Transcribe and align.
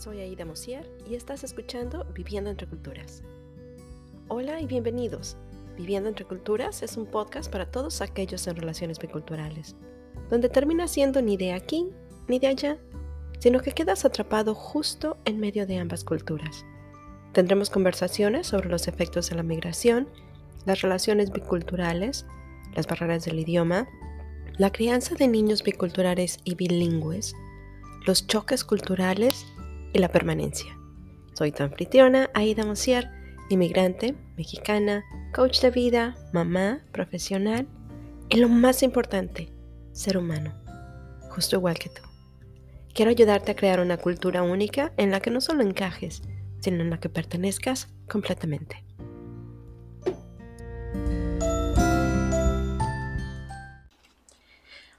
Soy 0.00 0.20
Aida 0.20 0.46
Mosier 0.46 0.90
y 1.06 1.14
estás 1.14 1.44
escuchando 1.44 2.06
Viviendo 2.14 2.48
entre 2.48 2.66
Culturas. 2.66 3.22
Hola 4.28 4.58
y 4.58 4.64
bienvenidos. 4.64 5.36
Viviendo 5.76 6.08
entre 6.08 6.24
Culturas 6.24 6.82
es 6.82 6.96
un 6.96 7.04
podcast 7.04 7.52
para 7.52 7.70
todos 7.70 8.00
aquellos 8.00 8.46
en 8.46 8.56
relaciones 8.56 8.98
biculturales, 8.98 9.76
donde 10.30 10.48
termina 10.48 10.88
siendo 10.88 11.20
ni 11.20 11.36
de 11.36 11.52
aquí 11.52 11.90
ni 12.28 12.38
de 12.38 12.46
allá, 12.46 12.78
sino 13.40 13.60
que 13.60 13.72
quedas 13.72 14.06
atrapado 14.06 14.54
justo 14.54 15.18
en 15.26 15.38
medio 15.38 15.66
de 15.66 15.76
ambas 15.76 16.02
culturas. 16.02 16.64
Tendremos 17.34 17.68
conversaciones 17.68 18.46
sobre 18.46 18.70
los 18.70 18.88
efectos 18.88 19.28
de 19.28 19.36
la 19.36 19.42
migración, 19.42 20.08
las 20.64 20.80
relaciones 20.80 21.30
biculturales, 21.30 22.24
las 22.74 22.86
barreras 22.86 23.26
del 23.26 23.38
idioma, 23.38 23.86
la 24.56 24.72
crianza 24.72 25.14
de 25.14 25.28
niños 25.28 25.62
biculturales 25.62 26.38
y 26.44 26.54
bilingües, 26.54 27.34
los 28.06 28.26
choques 28.26 28.64
culturales 28.64 29.44
y 29.92 29.98
la 29.98 30.08
permanencia. 30.08 30.76
Soy 31.34 31.52
tu 31.52 31.62
anfitriona, 31.62 32.30
Aida 32.34 32.64
Mosier, 32.64 33.10
inmigrante, 33.48 34.14
mexicana, 34.36 35.04
coach 35.34 35.60
de 35.60 35.70
vida, 35.70 36.16
mamá, 36.32 36.82
profesional 36.92 37.66
y 38.28 38.36
lo 38.36 38.48
más 38.48 38.82
importante, 38.82 39.52
ser 39.92 40.18
humano, 40.18 40.54
justo 41.30 41.56
igual 41.56 41.78
que 41.78 41.88
tú. 41.88 42.02
Quiero 42.94 43.10
ayudarte 43.10 43.52
a 43.52 43.56
crear 43.56 43.80
una 43.80 43.96
cultura 43.96 44.42
única 44.42 44.92
en 44.96 45.10
la 45.10 45.20
que 45.20 45.30
no 45.30 45.40
solo 45.40 45.62
encajes, 45.62 46.22
sino 46.60 46.82
en 46.82 46.90
la 46.90 47.00
que 47.00 47.08
pertenezcas 47.08 47.88
completamente. 48.08 48.84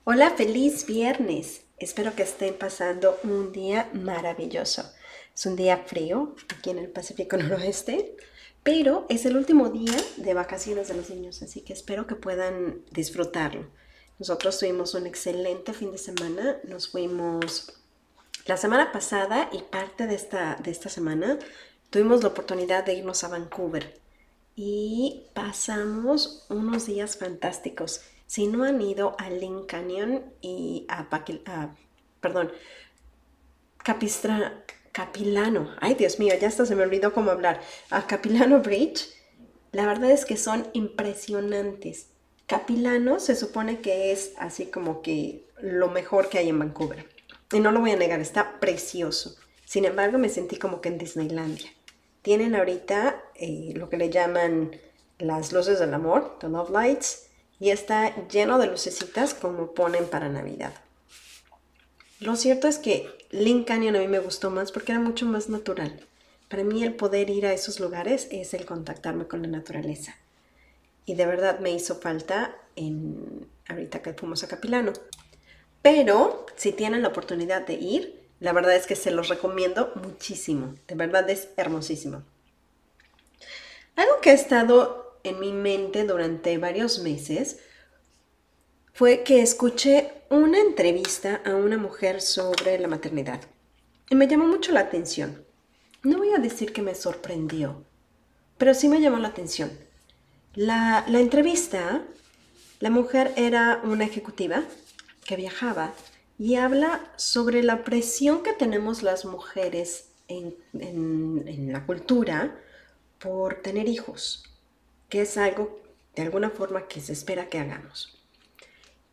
Hola, 0.03 0.31
feliz 0.31 0.85
viernes. 0.87 1.65
Espero 1.81 2.13
que 2.13 2.21
estén 2.21 2.53
pasando 2.53 3.17
un 3.23 3.51
día 3.51 3.89
maravilloso. 3.93 4.93
Es 5.33 5.47
un 5.47 5.55
día 5.55 5.77
frío 5.77 6.35
aquí 6.55 6.69
en 6.69 6.77
el 6.77 6.89
Pacífico 6.89 7.37
Noroeste, 7.37 8.15
pero 8.61 9.07
es 9.09 9.25
el 9.25 9.35
último 9.35 9.69
día 9.69 9.97
de 10.17 10.35
vacaciones 10.35 10.89
de 10.89 10.93
los 10.93 11.09
niños, 11.09 11.41
así 11.41 11.61
que 11.61 11.73
espero 11.73 12.05
que 12.05 12.13
puedan 12.13 12.85
disfrutarlo. 12.91 13.65
Nosotros 14.19 14.59
tuvimos 14.59 14.93
un 14.93 15.07
excelente 15.07 15.73
fin 15.73 15.91
de 15.91 15.97
semana. 15.97 16.57
Nos 16.65 16.87
fuimos 16.87 17.73
la 18.45 18.57
semana 18.57 18.91
pasada 18.91 19.49
y 19.51 19.63
parte 19.63 20.05
de 20.05 20.13
esta, 20.13 20.57
de 20.61 20.69
esta 20.69 20.89
semana 20.89 21.39
tuvimos 21.89 22.21
la 22.21 22.29
oportunidad 22.29 22.85
de 22.85 22.93
irnos 22.93 23.23
a 23.23 23.29
Vancouver 23.29 24.00
y 24.55 25.27
pasamos 25.33 26.45
unos 26.49 26.85
días 26.85 27.17
fantásticos. 27.17 28.01
Si 28.27 28.47
no 28.47 28.63
han 28.63 28.81
ido 28.81 29.15
a 29.19 29.29
Lynn 29.29 29.65
Canyon 29.65 30.23
y 30.41 30.85
a, 30.89 31.07
perdón, 32.19 32.51
Capistra, 33.83 34.63
Capilano, 34.91 35.75
ay 35.79 35.95
Dios 35.95 36.19
mío, 36.19 36.33
ya 36.39 36.47
hasta 36.47 36.65
se 36.65 36.75
me 36.75 36.83
olvidó 36.83 37.13
cómo 37.13 37.31
hablar, 37.31 37.61
a 37.89 38.05
Capilano 38.07 38.61
Bridge, 38.61 39.09
la 39.71 39.85
verdad 39.85 40.11
es 40.11 40.25
que 40.25 40.37
son 40.37 40.67
impresionantes. 40.73 42.07
Capilano 42.45 43.19
se 43.19 43.35
supone 43.35 43.79
que 43.79 44.11
es 44.11 44.33
así 44.37 44.65
como 44.65 45.01
que 45.01 45.47
lo 45.61 45.89
mejor 45.89 46.29
que 46.29 46.37
hay 46.37 46.49
en 46.49 46.59
Vancouver. 46.59 47.07
Y 47.53 47.59
no 47.59 47.71
lo 47.71 47.79
voy 47.79 47.91
a 47.91 47.95
negar, 47.95 48.19
está 48.19 48.59
precioso. 48.59 49.35
Sin 49.65 49.85
embargo, 49.85 50.17
me 50.17 50.27
sentí 50.27 50.57
como 50.57 50.81
que 50.81 50.89
en 50.89 50.97
Disneylandia. 50.97 51.69
Tienen 52.21 52.55
ahorita 52.55 53.21
eh, 53.35 53.73
lo 53.75 53.89
que 53.89 53.97
le 53.97 54.09
llaman 54.09 54.71
las 55.17 55.51
luces 55.53 55.79
del 55.79 55.93
amor, 55.93 56.37
the 56.39 56.49
love 56.49 56.69
lights, 56.69 57.27
y 57.59 57.69
está 57.69 58.27
lleno 58.27 58.57
de 58.57 58.67
lucecitas 58.67 59.33
como 59.33 59.73
ponen 59.73 60.05
para 60.05 60.29
Navidad. 60.29 60.73
Lo 62.19 62.35
cierto 62.35 62.67
es 62.67 62.77
que 62.77 63.09
Link 63.31 63.67
Canyon 63.67 63.95
a 63.95 63.99
mí 63.99 64.07
me 64.07 64.19
gustó 64.19 64.51
más 64.51 64.71
porque 64.71 64.91
era 64.91 65.01
mucho 65.01 65.25
más 65.25 65.49
natural. 65.49 65.99
Para 66.49 66.63
mí 66.63 66.83
el 66.83 66.95
poder 66.95 67.29
ir 67.29 67.45
a 67.45 67.53
esos 67.53 67.79
lugares 67.79 68.27
es 68.29 68.53
el 68.53 68.65
contactarme 68.65 69.25
con 69.25 69.41
la 69.41 69.47
naturaleza. 69.47 70.15
Y 71.05 71.15
de 71.15 71.25
verdad 71.25 71.59
me 71.59 71.71
hizo 71.71 71.95
falta 71.95 72.55
en 72.75 73.47
ahorita 73.67 74.01
que 74.01 74.13
fuimos 74.13 74.43
a 74.43 74.47
Capilano. 74.47 74.93
Pero 75.81 76.45
si 76.55 76.73
tienen 76.73 77.01
la 77.01 77.07
oportunidad 77.07 77.65
de 77.65 77.73
ir, 77.73 78.20
la 78.41 78.51
verdad 78.51 78.75
es 78.75 78.87
que 78.87 78.95
se 78.95 79.11
los 79.11 79.29
recomiendo 79.29 79.93
muchísimo. 79.95 80.73
De 80.87 80.95
verdad 80.95 81.29
es 81.29 81.49
hermosísimo. 81.57 82.23
Algo 83.95 84.19
que 84.19 84.31
ha 84.31 84.33
estado 84.33 85.19
en 85.23 85.39
mi 85.39 85.53
mente 85.53 86.03
durante 86.03 86.57
varios 86.57 86.99
meses 86.99 87.59
fue 88.93 89.21
que 89.23 89.41
escuché 89.41 90.11
una 90.29 90.59
entrevista 90.59 91.41
a 91.45 91.55
una 91.55 91.77
mujer 91.77 92.19
sobre 92.19 92.79
la 92.79 92.87
maternidad 92.87 93.41
y 94.09 94.15
me 94.15 94.27
llamó 94.27 94.47
mucho 94.47 94.71
la 94.71 94.81
atención. 94.81 95.45
No 96.01 96.17
voy 96.17 96.33
a 96.33 96.39
decir 96.39 96.73
que 96.73 96.81
me 96.81 96.95
sorprendió, 96.95 97.85
pero 98.57 98.73
sí 98.73 98.89
me 98.89 98.99
llamó 98.99 99.19
la 99.19 99.27
atención. 99.27 99.71
La, 100.55 101.05
entrevista, 101.07 102.01
la 102.79 102.89
mujer 102.89 103.33
era 103.35 103.81
una 103.83 104.03
ejecutiva 104.03 104.63
que 105.25 105.35
viajaba 105.35 105.93
y 106.41 106.55
habla 106.55 107.13
sobre 107.17 107.61
la 107.61 107.83
presión 107.83 108.41
que 108.41 108.53
tenemos 108.53 109.03
las 109.03 109.25
mujeres 109.25 110.07
en, 110.27 110.55
en, 110.73 111.71
la 111.71 111.85
cultura 111.85 112.59
por 113.19 113.61
tener 113.61 113.87
hijos 113.87 114.49
que 115.07 115.21
es 115.21 115.37
algo 115.37 115.79
de 116.15 116.23
alguna 116.23 116.49
forma 116.49 116.87
que 116.87 116.99
se 116.99 117.13
espera 117.13 117.47
que 117.47 117.59
hagamos. 117.59 118.17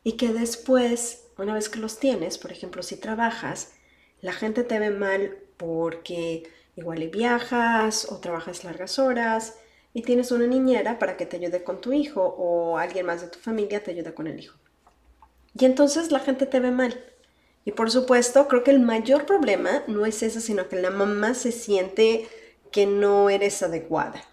Y 0.05 0.13
que 0.13 0.33
después, 0.33 1.27
una 1.37 1.53
vez 1.53 1.69
que 1.69 1.81
los 1.81 1.99
tienes, 1.99 2.39
por 2.39 2.51
ejemplo, 2.51 2.83
si 2.83 2.97
trabajas, 2.97 3.75
la 4.23 4.33
gente 4.33 4.65
te 4.65 4.79
ve 4.79 4.89
mal 4.89 5.37
porque 5.59 6.51
igual 6.77 7.07
viajas 7.09 8.11
o 8.11 8.21
trabajas 8.21 8.65
largas 8.65 8.99
horas 8.99 9.59
y 9.93 10.01
tienes 10.01 10.33
una 10.33 10.47
niñera 10.47 10.99
para 10.99 11.19
que 11.19 11.27
te 11.27 11.37
ayude 11.37 11.63
con 11.63 11.83
tu 11.83 11.93
hijo 11.93 12.23
o 12.39 12.79
alguien 12.79 13.05
más 13.05 13.21
de 13.21 13.29
tu 13.29 13.39
familia 13.39 13.85
te 13.85 13.91
ayuda 13.91 14.15
con 14.15 14.29
el 14.29 14.41
hijo. 14.41 14.57
Y 15.53 15.67
entonces 15.67 16.11
la 16.11 16.21
gente 16.21 16.47
te 16.47 16.61
ve 16.61 16.71
mal. 16.71 17.05
Y 17.69 17.73
por 17.73 17.91
supuesto, 17.91 18.49
creo 18.49 18.65
que 18.65 18.71
el 18.71 18.81
mayor 18.81 19.27
problema 19.27 19.83
no 19.89 20.07
es 20.07 20.23
eso, 20.23 20.41
sino 20.41 20.71
que 20.71 20.81
la 20.81 20.89
mamá 20.89 21.35
se 21.35 21.53
siente 21.53 22.27
que 22.73 22.87
no 22.87 23.29
eres 23.29 23.63
adecuada. 23.63 24.25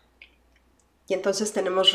Y 1.09 1.15
entonces 1.15 1.51
tenemos 1.51 1.93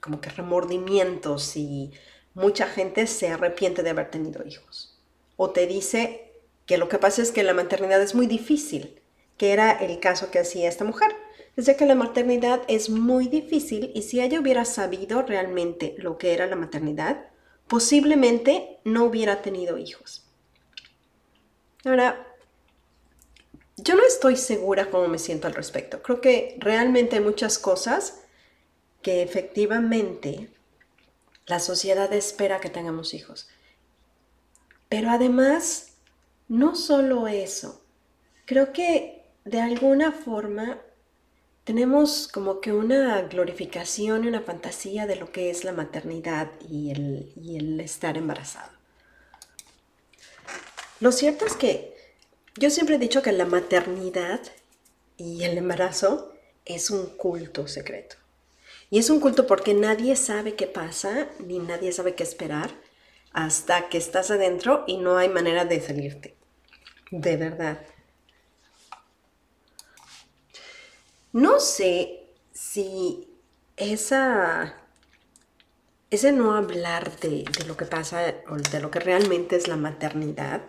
como 0.00 0.20
que 0.20 0.30
remordimientos 0.30 1.56
y 1.56 1.92
mucha 2.34 2.66
gente 2.66 3.06
se 3.06 3.28
arrepiente 3.28 3.84
de 3.84 3.90
haber 3.90 4.10
tenido 4.10 4.44
hijos. 4.44 4.98
O 5.36 5.50
te 5.50 5.68
dice 5.68 6.32
que 6.66 6.76
lo 6.76 6.88
que 6.88 6.98
pasa 6.98 7.22
es 7.22 7.30
que 7.30 7.44
la 7.44 7.54
maternidad 7.54 8.02
es 8.02 8.16
muy 8.16 8.26
difícil, 8.26 9.00
que 9.36 9.52
era 9.52 9.70
el 9.70 10.00
caso 10.00 10.32
que 10.32 10.40
hacía 10.40 10.68
esta 10.68 10.82
mujer. 10.82 11.12
Dice 11.56 11.76
que 11.76 11.86
la 11.86 11.94
maternidad 11.94 12.62
es 12.66 12.90
muy 12.90 13.28
difícil 13.28 13.92
y 13.94 14.02
si 14.02 14.20
ella 14.20 14.40
hubiera 14.40 14.64
sabido 14.64 15.22
realmente 15.22 15.94
lo 15.98 16.18
que 16.18 16.34
era 16.34 16.48
la 16.48 16.56
maternidad, 16.56 17.26
posiblemente 17.68 18.80
no 18.82 19.04
hubiera 19.04 19.40
tenido 19.40 19.78
hijos. 19.78 20.26
Ahora, 21.84 22.26
yo 23.76 23.94
no 23.94 24.02
estoy 24.04 24.36
segura 24.36 24.90
cómo 24.90 25.08
me 25.08 25.18
siento 25.18 25.46
al 25.46 25.54
respecto. 25.54 26.02
Creo 26.02 26.20
que 26.20 26.56
realmente 26.58 27.16
hay 27.16 27.22
muchas 27.22 27.58
cosas 27.58 28.20
que 29.02 29.22
efectivamente 29.22 30.50
la 31.46 31.60
sociedad 31.60 32.12
espera 32.12 32.60
que 32.60 32.68
tengamos 32.68 33.14
hijos. 33.14 33.48
Pero 34.88 35.10
además, 35.10 35.94
no 36.48 36.74
solo 36.74 37.28
eso, 37.28 37.82
creo 38.44 38.72
que 38.72 39.24
de 39.44 39.60
alguna 39.60 40.12
forma 40.12 40.78
tenemos 41.64 42.28
como 42.28 42.60
que 42.60 42.72
una 42.72 43.22
glorificación 43.22 44.24
y 44.24 44.28
una 44.28 44.42
fantasía 44.42 45.06
de 45.06 45.16
lo 45.16 45.32
que 45.32 45.50
es 45.50 45.64
la 45.64 45.72
maternidad 45.72 46.50
y 46.68 46.90
el, 46.90 47.32
y 47.36 47.56
el 47.56 47.80
estar 47.80 48.16
embarazado. 48.16 48.79
Lo 51.00 51.12
cierto 51.12 51.46
es 51.46 51.54
que 51.54 51.96
yo 52.56 52.68
siempre 52.68 52.96
he 52.96 52.98
dicho 52.98 53.22
que 53.22 53.32
la 53.32 53.46
maternidad 53.46 54.40
y 55.16 55.44
el 55.44 55.56
embarazo 55.56 56.34
es 56.66 56.90
un 56.90 57.06
culto 57.16 57.66
secreto. 57.66 58.16
Y 58.90 58.98
es 58.98 59.08
un 59.08 59.18
culto 59.18 59.46
porque 59.46 59.72
nadie 59.72 60.14
sabe 60.14 60.56
qué 60.56 60.66
pasa, 60.66 61.28
ni 61.38 61.58
nadie 61.58 61.92
sabe 61.92 62.14
qué 62.14 62.22
esperar, 62.22 62.70
hasta 63.32 63.88
que 63.88 63.96
estás 63.96 64.30
adentro 64.30 64.84
y 64.86 64.98
no 64.98 65.16
hay 65.16 65.30
manera 65.30 65.64
de 65.64 65.80
salirte. 65.80 66.36
De 67.10 67.36
verdad. 67.36 67.80
No 71.32 71.60
sé 71.60 72.26
si 72.52 73.26
esa, 73.76 74.74
ese 76.10 76.32
no 76.32 76.54
hablar 76.54 77.18
de, 77.20 77.44
de 77.44 77.64
lo 77.66 77.76
que 77.76 77.86
pasa 77.86 78.34
o 78.48 78.56
de 78.56 78.80
lo 78.80 78.90
que 78.90 78.98
realmente 78.98 79.56
es 79.56 79.66
la 79.66 79.76
maternidad 79.76 80.62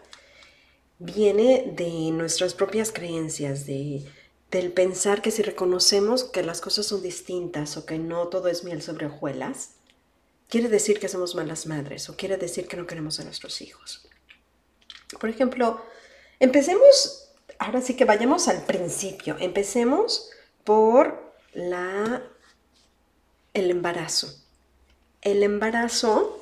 viene 1.01 1.74
de 1.75 2.12
nuestras 2.12 2.53
propias 2.53 2.92
creencias, 2.92 3.65
de 3.65 4.06
del 4.51 4.74
pensar 4.74 5.21
que 5.21 5.31
si 5.31 5.42
reconocemos 5.44 6.25
que 6.25 6.44
las 6.44 6.59
cosas 6.59 6.86
son 6.86 7.01
distintas 7.01 7.77
o 7.77 7.86
que 7.86 7.98
no 7.98 8.27
todo 8.27 8.50
es 8.50 8.65
miel 8.65 8.81
sobre 8.81 9.06
hojuelas, 9.06 9.75
quiere 10.50 10.68
decir 10.68 11.00
que 11.00 11.07
somos 11.07 11.36
malas 11.36 11.68
madres 11.68 12.09
o 12.09 12.18
quiere 12.18 12.36
decir 12.36 12.68
que 12.68 12.75
no 12.75 12.86
queremos 12.86 13.19
a 13.21 13.24
nuestros 13.24 13.62
hijos. 13.62 14.06
Por 15.21 15.30
ejemplo, 15.30 15.81
empecemos 16.42 17.30
ahora 17.59 17.80
sí 17.80 17.95
que 17.95 18.06
vayamos 18.06 18.50
al 18.50 18.65
principio. 18.65 19.38
Empecemos 19.39 20.30
por 20.65 21.33
la, 21.53 22.21
el 23.53 23.71
embarazo. 23.71 24.36
El 25.21 25.44
embarazo 25.44 26.40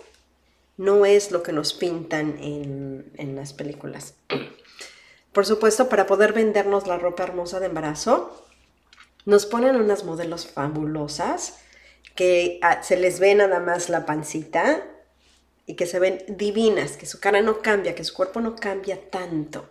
no 0.79 1.05
es 1.05 1.31
lo 1.31 1.43
que 1.43 1.51
nos 1.51 1.73
pintan 1.73 2.37
en, 2.39 3.11
en 3.17 3.35
las 3.35 3.51
películas. 3.51 4.13
Por 5.33 5.45
supuesto, 5.45 5.89
para 5.89 6.07
poder 6.07 6.31
vendernos 6.31 6.87
la 6.87 6.97
ropa 6.97 7.23
hermosa 7.23 7.59
de 7.59 7.65
embarazo, 7.65 8.45
nos 9.25 9.45
ponen 9.45 9.75
unas 9.75 10.05
modelos 10.05 10.47
fabulosas 10.47 11.59
que 12.15 12.59
ah, 12.61 12.81
se 12.81 12.95
les 12.95 13.19
ve 13.19 13.35
nada 13.35 13.59
más 13.59 13.89
la 13.89 14.05
pancita 14.05 14.85
y 15.65 15.75
que 15.75 15.85
se 15.85 15.99
ven 15.99 16.23
divinas, 16.29 16.95
que 16.95 17.05
su 17.05 17.19
cara 17.19 17.41
no 17.41 17.61
cambia, 17.61 17.93
que 17.93 18.05
su 18.05 18.13
cuerpo 18.13 18.39
no 18.39 18.55
cambia 18.55 19.09
tanto. 19.09 19.69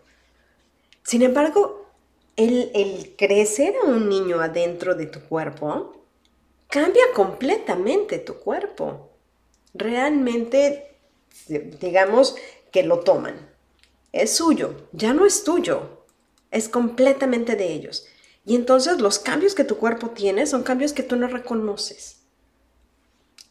Sin 1.04 1.22
embargo, 1.22 1.86
el, 2.36 2.70
el 2.74 3.14
crecer 3.16 3.74
a 3.82 3.86
un 3.86 4.10
niño 4.10 4.40
adentro 4.40 4.94
de 4.94 5.06
tu 5.06 5.20
cuerpo 5.20 6.04
cambia 6.68 7.04
completamente 7.14 8.18
tu 8.18 8.34
cuerpo. 8.40 9.08
Realmente, 9.72 10.87
digamos 11.46 12.36
que 12.72 12.82
lo 12.82 13.00
toman. 13.00 13.48
Es 14.12 14.36
suyo, 14.36 14.88
ya 14.92 15.12
no 15.12 15.26
es 15.26 15.44
tuyo, 15.44 16.04
es 16.50 16.68
completamente 16.68 17.56
de 17.56 17.72
ellos. 17.72 18.06
Y 18.44 18.54
entonces 18.54 19.00
los 19.00 19.18
cambios 19.18 19.54
que 19.54 19.64
tu 19.64 19.76
cuerpo 19.76 20.10
tiene 20.10 20.46
son 20.46 20.62
cambios 20.62 20.92
que 20.92 21.02
tú 21.02 21.16
no 21.16 21.28
reconoces. 21.28 22.22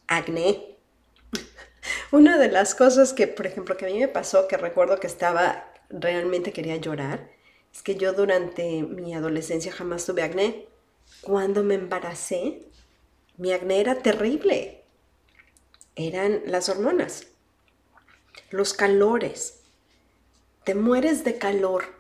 Acné. 0.08 0.76
Una 2.12 2.38
de 2.38 2.50
las 2.50 2.74
cosas 2.74 3.14
que, 3.14 3.28
por 3.28 3.46
ejemplo, 3.46 3.78
que 3.78 3.86
a 3.86 3.90
mí 3.90 4.00
me 4.00 4.08
pasó, 4.08 4.48
que 4.48 4.58
recuerdo 4.58 5.00
que 5.00 5.08
estaba, 5.08 5.72
realmente 5.90 6.52
quería 6.52 6.78
llorar, 6.78 7.30
es 7.72 7.84
que 7.84 7.96
yo 7.96 8.14
durante 8.14 8.82
mi 8.82 9.14
adolescencia 9.14 9.72
jamás 9.72 10.06
tuve 10.06 10.24
acné. 10.24 10.66
Cuando 11.22 11.64
me 11.64 11.76
embaracé, 11.76 12.64
mi 13.38 13.54
acné 13.54 13.80
era 13.80 14.00
terrible. 14.00 14.84
Eran 15.96 16.42
las 16.48 16.70
hormonas, 16.70 17.28
los 18.50 18.74
calores. 18.74 19.62
Te 20.64 20.76
mueres 20.76 21.24
de 21.24 21.38
calor 21.38 21.98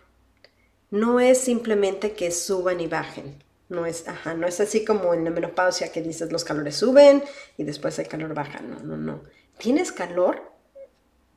no 0.89 1.19
es 1.19 1.39
simplemente 1.39 2.13
que 2.13 2.31
suban 2.31 2.79
y 2.79 2.87
bajen. 2.87 3.43
No 3.69 3.85
es, 3.85 4.05
no 4.37 4.47
es 4.47 4.59
así 4.61 4.85
como 4.85 5.13
en 5.13 5.25
la 5.25 5.29
menopausia 5.29 5.91
que 5.91 6.01
dices 6.01 6.31
los 6.31 6.45
calores 6.45 6.77
suben 6.77 7.21
y 7.57 7.63
después 7.63 7.99
el 7.99 8.07
calor 8.07 8.33
baja. 8.33 8.59
No, 8.61 8.79
no, 8.79 8.95
no. 8.95 9.21
Tienes 9.57 9.91
calor. 9.91 10.53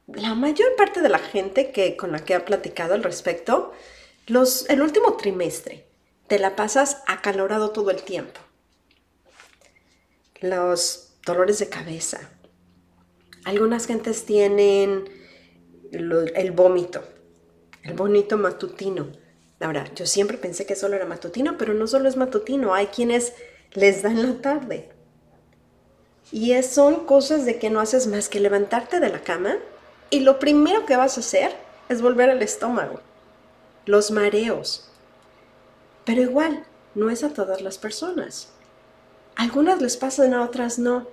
La 0.07 0.35
mayor 0.35 0.77
parte 0.77 1.03
de 1.03 1.09
la 1.09 1.19
gente 1.19 1.73
que, 1.73 1.97
con 1.97 2.13
la 2.13 2.25
que 2.25 2.35
ha 2.35 2.45
platicado 2.45 2.95
al 2.95 3.03
respecto, 3.03 3.73
los, 4.27 4.69
el 4.71 4.83
último 4.83 5.17
trimestre, 5.17 5.87
te 6.29 6.39
la 6.39 6.55
pasas 6.55 7.03
acalorado 7.09 7.71
todo 7.71 7.91
el 7.91 8.03
tiempo. 8.03 8.41
Los 10.41 11.13
dolores 11.27 11.59
de 11.59 11.69
cabeza. 11.69 12.31
Algunas 13.45 13.87
gentes 13.87 14.25
tienen 14.25 15.09
el 15.93 16.53
vómito, 16.53 17.03
el 17.83 17.95
vómito 17.95 18.37
matutino. 18.37 19.09
Ahora, 19.61 19.85
yo 19.95 20.07
siempre 20.07 20.39
pensé 20.39 20.67
que 20.67 20.77
solo 20.77 20.97
era 20.97 21.07
matutino, 21.07 21.57
pero 21.59 21.75
no 21.75 21.87
solo 21.87 22.09
es 22.09 22.17
matutino, 22.17 22.75
hay 22.75 22.87
quienes 22.87 23.35
les 23.73 24.03
dan 24.03 24.23
la 24.23 24.41
tarde. 24.41 24.91
Y 26.33 26.53
es, 26.53 26.67
son 26.67 27.07
cosas 27.07 27.45
de 27.45 27.59
que 27.59 27.71
no 27.71 27.81
haces 27.81 28.07
más 28.07 28.29
que 28.29 28.41
levantarte 28.41 29.01
de 29.01 29.09
la 29.09 29.23
cama 29.23 29.57
y 30.11 30.21
lo 30.21 30.39
primero 30.39 30.87
que 30.87 30.97
vas 30.97 31.17
a 31.17 31.21
hacer 31.21 31.53
es 31.89 32.03
volver 32.03 32.31
al 32.31 32.43
estómago. 32.43 33.01
Los 33.87 34.11
mareos. 34.11 34.89
Pero 36.05 36.23
igual, 36.23 36.65
no 36.95 37.11
es 37.11 37.25
a 37.25 37.31
todas 37.31 37.61
las 37.61 37.79
personas. 37.79 38.53
algunas 39.37 39.81
les 39.81 39.97
pasan, 39.97 40.35
a 40.35 40.45
otras 40.45 40.79
no. 40.79 41.07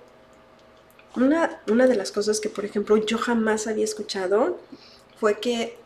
Una, 1.16 1.60
una 1.68 1.86
de 1.86 1.96
las 1.96 2.12
cosas 2.12 2.40
que, 2.40 2.48
por 2.48 2.64
ejemplo, 2.64 2.96
yo 2.96 3.18
jamás 3.18 3.66
había 3.66 3.84
escuchado 3.84 4.58
fue 5.18 5.40
que 5.40 5.76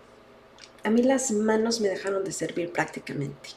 a 0.85 0.91
mí 0.91 1.03
las 1.03 1.31
manos 1.31 1.81
me 1.81 1.89
dejaron 1.89 2.25
de 2.25 2.33
servir 2.33 2.73
prácticamente. 2.73 3.51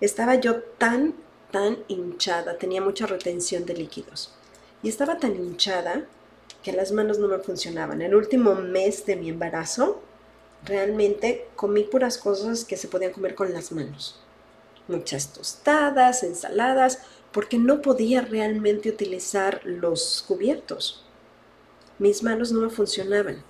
Estaba 0.00 0.34
yo 0.36 0.60
tan, 0.78 1.14
tan 1.50 1.78
hinchada, 1.88 2.58
tenía 2.58 2.80
mucha 2.80 3.06
retención 3.06 3.64
de 3.64 3.74
líquidos. 3.74 4.34
Y 4.82 4.88
estaba 4.88 5.18
tan 5.18 5.34
hinchada 5.34 6.04
que 6.62 6.72
las 6.72 6.92
manos 6.92 7.18
no 7.18 7.28
me 7.28 7.38
funcionaban. 7.38 8.02
El 8.02 8.14
último 8.14 8.54
mes 8.54 9.06
de 9.06 9.16
mi 9.16 9.30
embarazo, 9.30 10.02
realmente 10.64 11.48
comí 11.56 11.84
puras 11.84 12.18
cosas 12.18 12.64
que 12.64 12.76
se 12.76 12.88
podían 12.88 13.12
comer 13.12 13.34
con 13.34 13.52
las 13.52 13.72
manos. 13.72 14.20
Muchas 14.88 15.32
tostadas, 15.32 16.22
ensaladas, 16.22 16.98
porque 17.32 17.58
no 17.58 17.82
podía 17.82 18.22
realmente 18.22 18.88
utilizar 18.88 19.60
los 19.64 20.24
cubiertos. 20.26 21.04
Mis 21.98 22.22
manos 22.22 22.52
no 22.52 22.60
me 22.60 22.70
funcionaban. 22.70 23.42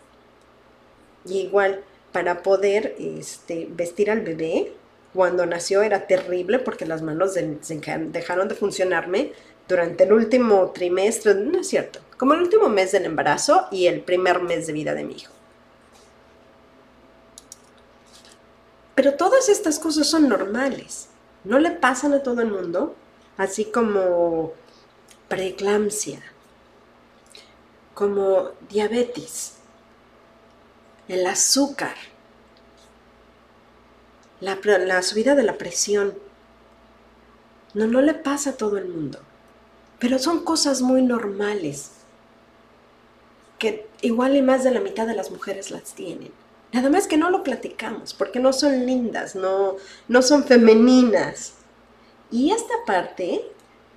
Y 1.24 1.40
igual, 1.40 1.84
para 2.12 2.42
poder 2.42 2.96
este, 2.98 3.68
vestir 3.70 4.10
al 4.10 4.22
bebé. 4.22 4.72
Cuando 5.14 5.46
nació 5.46 5.82
era 5.82 6.06
terrible 6.06 6.58
porque 6.58 6.86
las 6.86 7.02
manos 7.02 7.34
dejaron 7.34 8.48
de 8.48 8.54
funcionarme 8.54 9.32
durante 9.66 10.04
el 10.04 10.12
último 10.12 10.70
trimestre, 10.70 11.34
no 11.34 11.60
es 11.60 11.68
cierto, 11.68 12.00
como 12.16 12.34
el 12.34 12.40
último 12.40 12.68
mes 12.68 12.92
del 12.92 13.04
embarazo 13.04 13.68
y 13.70 13.86
el 13.86 14.00
primer 14.00 14.40
mes 14.40 14.66
de 14.66 14.72
vida 14.72 14.94
de 14.94 15.04
mi 15.04 15.14
hijo. 15.14 15.32
Pero 18.94 19.14
todas 19.14 19.48
estas 19.48 19.78
cosas 19.78 20.06
son 20.08 20.28
normales, 20.28 21.08
no 21.44 21.58
le 21.58 21.70
pasan 21.70 22.14
a 22.14 22.22
todo 22.22 22.40
el 22.42 22.50
mundo, 22.50 22.96
así 23.38 23.64
como 23.66 24.52
preeclampsia, 25.28 26.20
como 27.94 28.50
diabetes, 28.68 29.54
el 31.08 31.26
azúcar, 31.26 31.94
la, 34.40 35.02
subida 35.02 35.34
de 35.34 35.42
la 35.44 35.56
presión. 35.56 36.14
No, 37.74 37.86
no 37.86 38.02
le 38.02 38.14
pasa 38.14 38.50
a 38.50 38.56
todo 38.56 38.76
el 38.76 38.88
mundo. 38.88 39.20
Pero 39.98 40.18
son 40.18 40.44
cosas 40.44 40.80
muy 40.80 41.02
normales 41.02 41.92
que 43.58 43.88
igual 44.00 44.36
y 44.36 44.42
más 44.42 44.62
de 44.62 44.70
la 44.70 44.80
mitad 44.80 45.06
de 45.06 45.14
las 45.14 45.30
mujeres 45.30 45.70
las 45.70 45.94
tienen. 45.94 46.30
Nada 46.72 46.90
más 46.90 47.08
que 47.08 47.16
no 47.16 47.30
lo 47.30 47.42
platicamos, 47.42 48.14
porque 48.14 48.38
no 48.38 48.52
son 48.52 48.86
lindas, 48.86 49.34
no, 49.34 49.76
no 50.06 50.22
son 50.22 50.44
femeninas. 50.44 51.54
Y 52.30 52.52
esta 52.52 52.74
parte 52.86 53.42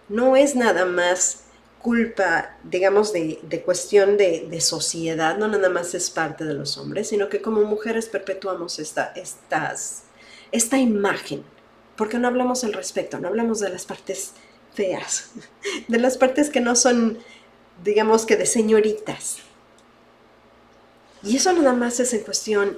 no 0.09 0.35
es 0.35 0.55
nada 0.55 0.85
más 0.85 1.43
culpa, 1.81 2.57
digamos, 2.63 3.11
de, 3.11 3.63
cuestión 3.65 4.17
de, 4.17 4.61
sociedad, 4.61 5.37
no 5.37 5.47
nada 5.47 5.69
más 5.69 5.93
es 5.95 6.09
parte 6.09 6.45
de 6.45 6.53
los 6.53 6.77
hombres, 6.77 7.09
sino 7.09 7.27
que 7.29 7.41
como 7.41 7.61
mujeres 7.61 8.07
perpetuamos 8.07 8.79
esta, 8.79 9.11
estas, 9.15 10.03
esta 10.51 10.77
imagen, 10.77 11.43
porque 11.95 12.19
no 12.19 12.27
hablamos 12.27 12.63
al 12.63 12.73
respecto, 12.73 13.19
no 13.19 13.27
hablamos 13.27 13.59
de 13.59 13.69
las 13.69 13.85
partes 13.85 14.33
feas, 14.73 15.31
de 15.87 15.97
las 15.97 16.17
partes 16.17 16.49
que 16.49 16.61
no 16.61 16.75
son, 16.75 17.17
digamos 17.83 18.25
que 18.25 18.37
de 18.37 18.45
señoritas. 18.45 19.37
Y 21.23 21.37
eso 21.37 21.53
nada 21.53 21.73
más 21.73 21.99
es 21.99 22.13
en 22.13 22.21
cuestión, 22.21 22.77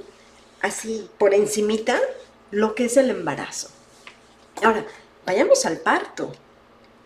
así 0.62 1.10
por 1.17 1.33
encimita, 1.33 2.00
lo 2.51 2.75
que 2.75 2.86
es 2.86 2.98
el 2.98 3.10
embarazo. 3.10 3.69
Ahora, 4.62 4.86
vayamos 5.25 5.65
al 5.65 5.77
parto. 5.77 6.31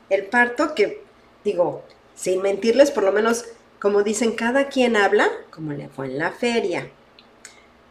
El 0.10 0.26
parto 0.26 0.74
que 0.74 1.04
digo, 1.44 1.84
sin 2.16 2.42
mentirles, 2.42 2.92
por 2.92 3.04
lo 3.04 3.12
menos, 3.12 3.46
como 3.80 4.04
dicen, 4.04 4.36
cada 4.36 4.68
quien 4.68 4.96
habla 4.96 5.30
como 5.50 5.74
le 5.74 5.88
fue 5.90 6.08
en 6.08 6.18
la 6.18 6.32
feria. 6.32 6.90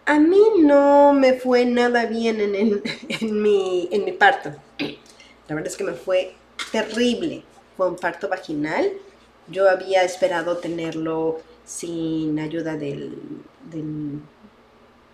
A 0.04 0.20
mí 0.20 0.42
no 0.60 1.12
me 1.12 1.34
fue 1.34 1.64
nada 1.64 2.06
bien 2.06 2.40
en, 2.40 2.82
mi, 3.42 3.88
en 3.90 4.04
mi 4.04 4.12
parto. 4.12 4.54
La 5.48 5.54
verdad 5.54 5.66
es 5.68 5.76
que 5.76 5.84
me 5.84 5.94
fue 5.94 6.34
terrible. 6.70 7.44
Fue 7.76 7.88
un 7.88 7.96
parto 7.96 8.28
vaginal. 8.28 8.92
Yo 9.48 9.68
había 9.68 10.02
esperado 10.02 10.58
tenerlo 10.58 11.40
sin 11.64 12.38
ayuda 12.38 12.76
de 12.76 13.10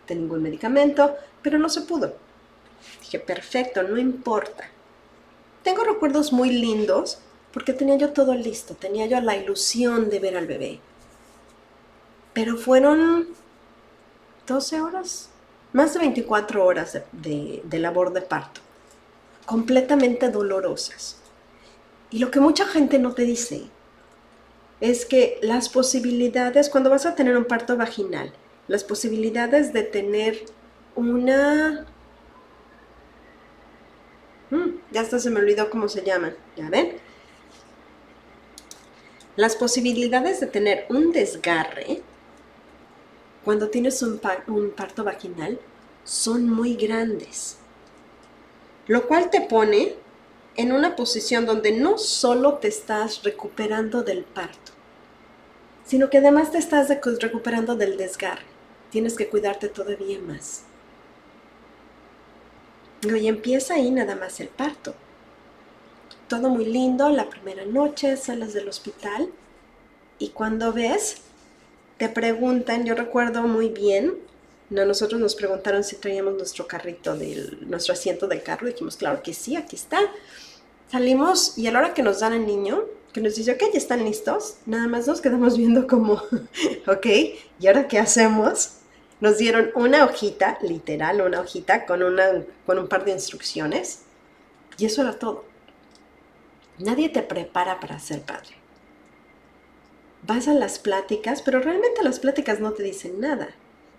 ningún 0.09 0.43
medicamento, 0.43 1.17
pero 1.43 1.59
no 1.59 1.69
se 1.69 1.83
pudo. 1.83 2.15
Dije, 3.01 3.19
perfecto, 3.19 3.83
no 3.83 3.97
importa. 3.99 4.69
Tengo 5.63 5.85
recuerdos 5.85 6.33
muy 6.33 6.51
lindos 6.51 7.19
porque 7.53 7.73
tenía 7.73 7.97
yo 7.97 8.13
todo 8.13 8.35
listo, 8.35 8.75
tenía 8.75 9.07
yo 9.07 9.21
la 9.21 9.37
ilusión 9.37 10.11
de 10.11 10.19
ver 10.19 10.37
al 10.37 10.47
bebé. 10.47 10.81
Pero 12.33 12.57
fueron 12.57 13.29
12 14.47 14.81
horas, 14.81 15.29
más 15.73 15.93
de 15.95 16.01
24 16.01 16.65
horas 16.65 16.99
de, 17.13 17.63
labor 17.79 18.13
de 18.13 18.23
parto, 18.23 18.61
completamente 19.47 20.31
dolorosas. 20.31 21.19
Y 22.11 22.19
lo 22.19 22.31
que 22.31 22.41
mucha 22.41 22.67
gente 22.67 22.99
no 22.99 23.13
te 23.13 23.23
dice 23.23 23.65
es 24.81 25.05
que 25.05 25.39
las 25.43 25.69
posibilidades, 25.69 26.69
cuando 26.69 26.91
vas 26.91 27.07
a 27.07 27.15
tener 27.15 27.37
un 27.37 27.45
parto 27.45 27.77
vaginal, 27.77 28.33
las 28.67 28.83
posibilidades 28.83 29.73
de 29.73 29.83
tener 29.83 30.45
una 30.97 31.87
Ya 34.91 35.01
hasta 35.01 35.19
se 35.19 35.31
me 35.31 35.41
olvidó 35.41 35.71
cómo 35.71 35.89
se 35.89 36.03
llaman. 36.03 36.35
¿Ya 36.57 36.69
ven? 36.69 36.97
Las 39.37 39.57
posibilidades 39.57 40.41
de 40.41 40.47
tener 40.47 40.87
un 40.91 41.13
desgarre 41.13 42.03
cuando 43.45 43.71
tienes 43.71 44.03
un, 44.03 44.21
un 44.49 44.71
parto 44.71 45.05
vaginal 45.05 45.59
son 46.05 46.49
muy 46.49 46.75
grandes. 46.75 47.57
Lo 48.87 49.07
cual 49.07 49.31
te 49.31 49.41
pone 49.41 49.95
en 50.57 50.73
una 50.73 50.97
posición 50.97 51.47
donde 51.47 51.73
no 51.73 51.97
solo 51.97 52.55
te 52.55 52.69
estás 52.69 53.23
recuperando 53.23 54.03
del 54.03 54.25
parto, 54.25 54.73
sino 55.85 56.11
que 56.11 56.19
además 56.19 56.53
te 56.53 56.59
estás 56.59 56.91
recuperando 57.21 57.75
del 57.75 57.97
desgarre. 57.97 58.45
Tienes 58.91 59.17
que 59.17 59.29
cuidarte 59.29 59.69
todavía 59.69 60.19
más. 60.19 60.65
Y 63.03 63.27
empieza 63.27 63.75
ahí 63.75 63.91
nada 63.91 64.15
más 64.15 64.41
el 64.41 64.49
parto. 64.49 64.95
Todo 66.29 66.49
muy 66.49 66.65
lindo, 66.65 67.09
la 67.11 67.29
primera 67.29 67.65
noche 67.65 68.17
sales 68.17 68.55
del 68.55 68.69
hospital 68.69 69.29
y 70.23 70.29
cuando 70.29 70.73
ves, 70.73 71.17
te 71.99 72.09
preguntan, 72.09 72.85
yo 72.85 72.95
recuerdo 72.95 73.43
muy 73.43 73.71
bien, 73.71 74.15
no, 74.71 74.85
nosotros 74.85 75.21
nos 75.21 75.35
preguntaron 75.35 75.83
si 75.83 75.97
traíamos 75.97 76.35
nuestro 76.35 76.69
carrito, 76.69 77.17
del, 77.17 77.69
nuestro 77.69 77.93
asiento 77.93 78.29
del 78.29 78.43
carro, 78.43 78.69
dijimos, 78.69 78.97
claro 78.97 79.21
que 79.21 79.35
sí, 79.35 79.57
aquí 79.57 79.75
está. 79.75 79.99
Salimos 80.93 81.59
y 81.59 81.67
a 81.67 81.73
la 81.73 81.81
hora 81.81 81.95
que 81.95 82.05
nos 82.05 82.21
dan 82.21 82.35
el 82.35 82.47
niño, 82.47 82.85
que 83.13 83.21
nos 83.21 83.35
dice, 83.35 83.51
ok, 83.51 83.65
ya 83.73 83.79
están 83.79 84.05
listos, 84.05 84.59
nada 84.65 84.87
más 84.87 85.09
nos 85.09 85.21
quedamos 85.21 85.57
viendo 85.59 85.89
como, 85.89 86.23
ok, 86.87 87.07
¿y 87.59 87.67
ahora 87.67 87.89
qué 87.89 87.99
hacemos? 87.99 88.75
Nos 89.23 89.39
dieron 89.39 89.71
una 89.77 90.05
hojita, 90.05 90.59
literal, 90.63 91.21
una 91.21 91.39
hojita 91.39 91.87
con, 91.87 92.03
una, 92.03 92.43
con 92.67 92.81
un 92.81 92.89
par 92.89 93.05
de 93.05 93.13
instrucciones 93.13 94.01
y 94.79 94.87
eso 94.87 95.03
era 95.03 95.17
todo. 95.17 95.45
Nadie 96.79 97.09
te 97.09 97.23
prepara 97.23 97.79
para 97.79 98.01
ser 98.01 98.23
padre. 98.23 98.57
Vas 100.23 100.49
a 100.49 100.55
las 100.55 100.81
pláticas, 100.81 101.41
pero 101.41 101.61
realmente 101.61 102.03
las 102.03 102.19
pláticas 102.19 102.59
no 102.59 102.73
te 102.73 102.83
dicen 102.83 103.21
nada. 103.21 103.51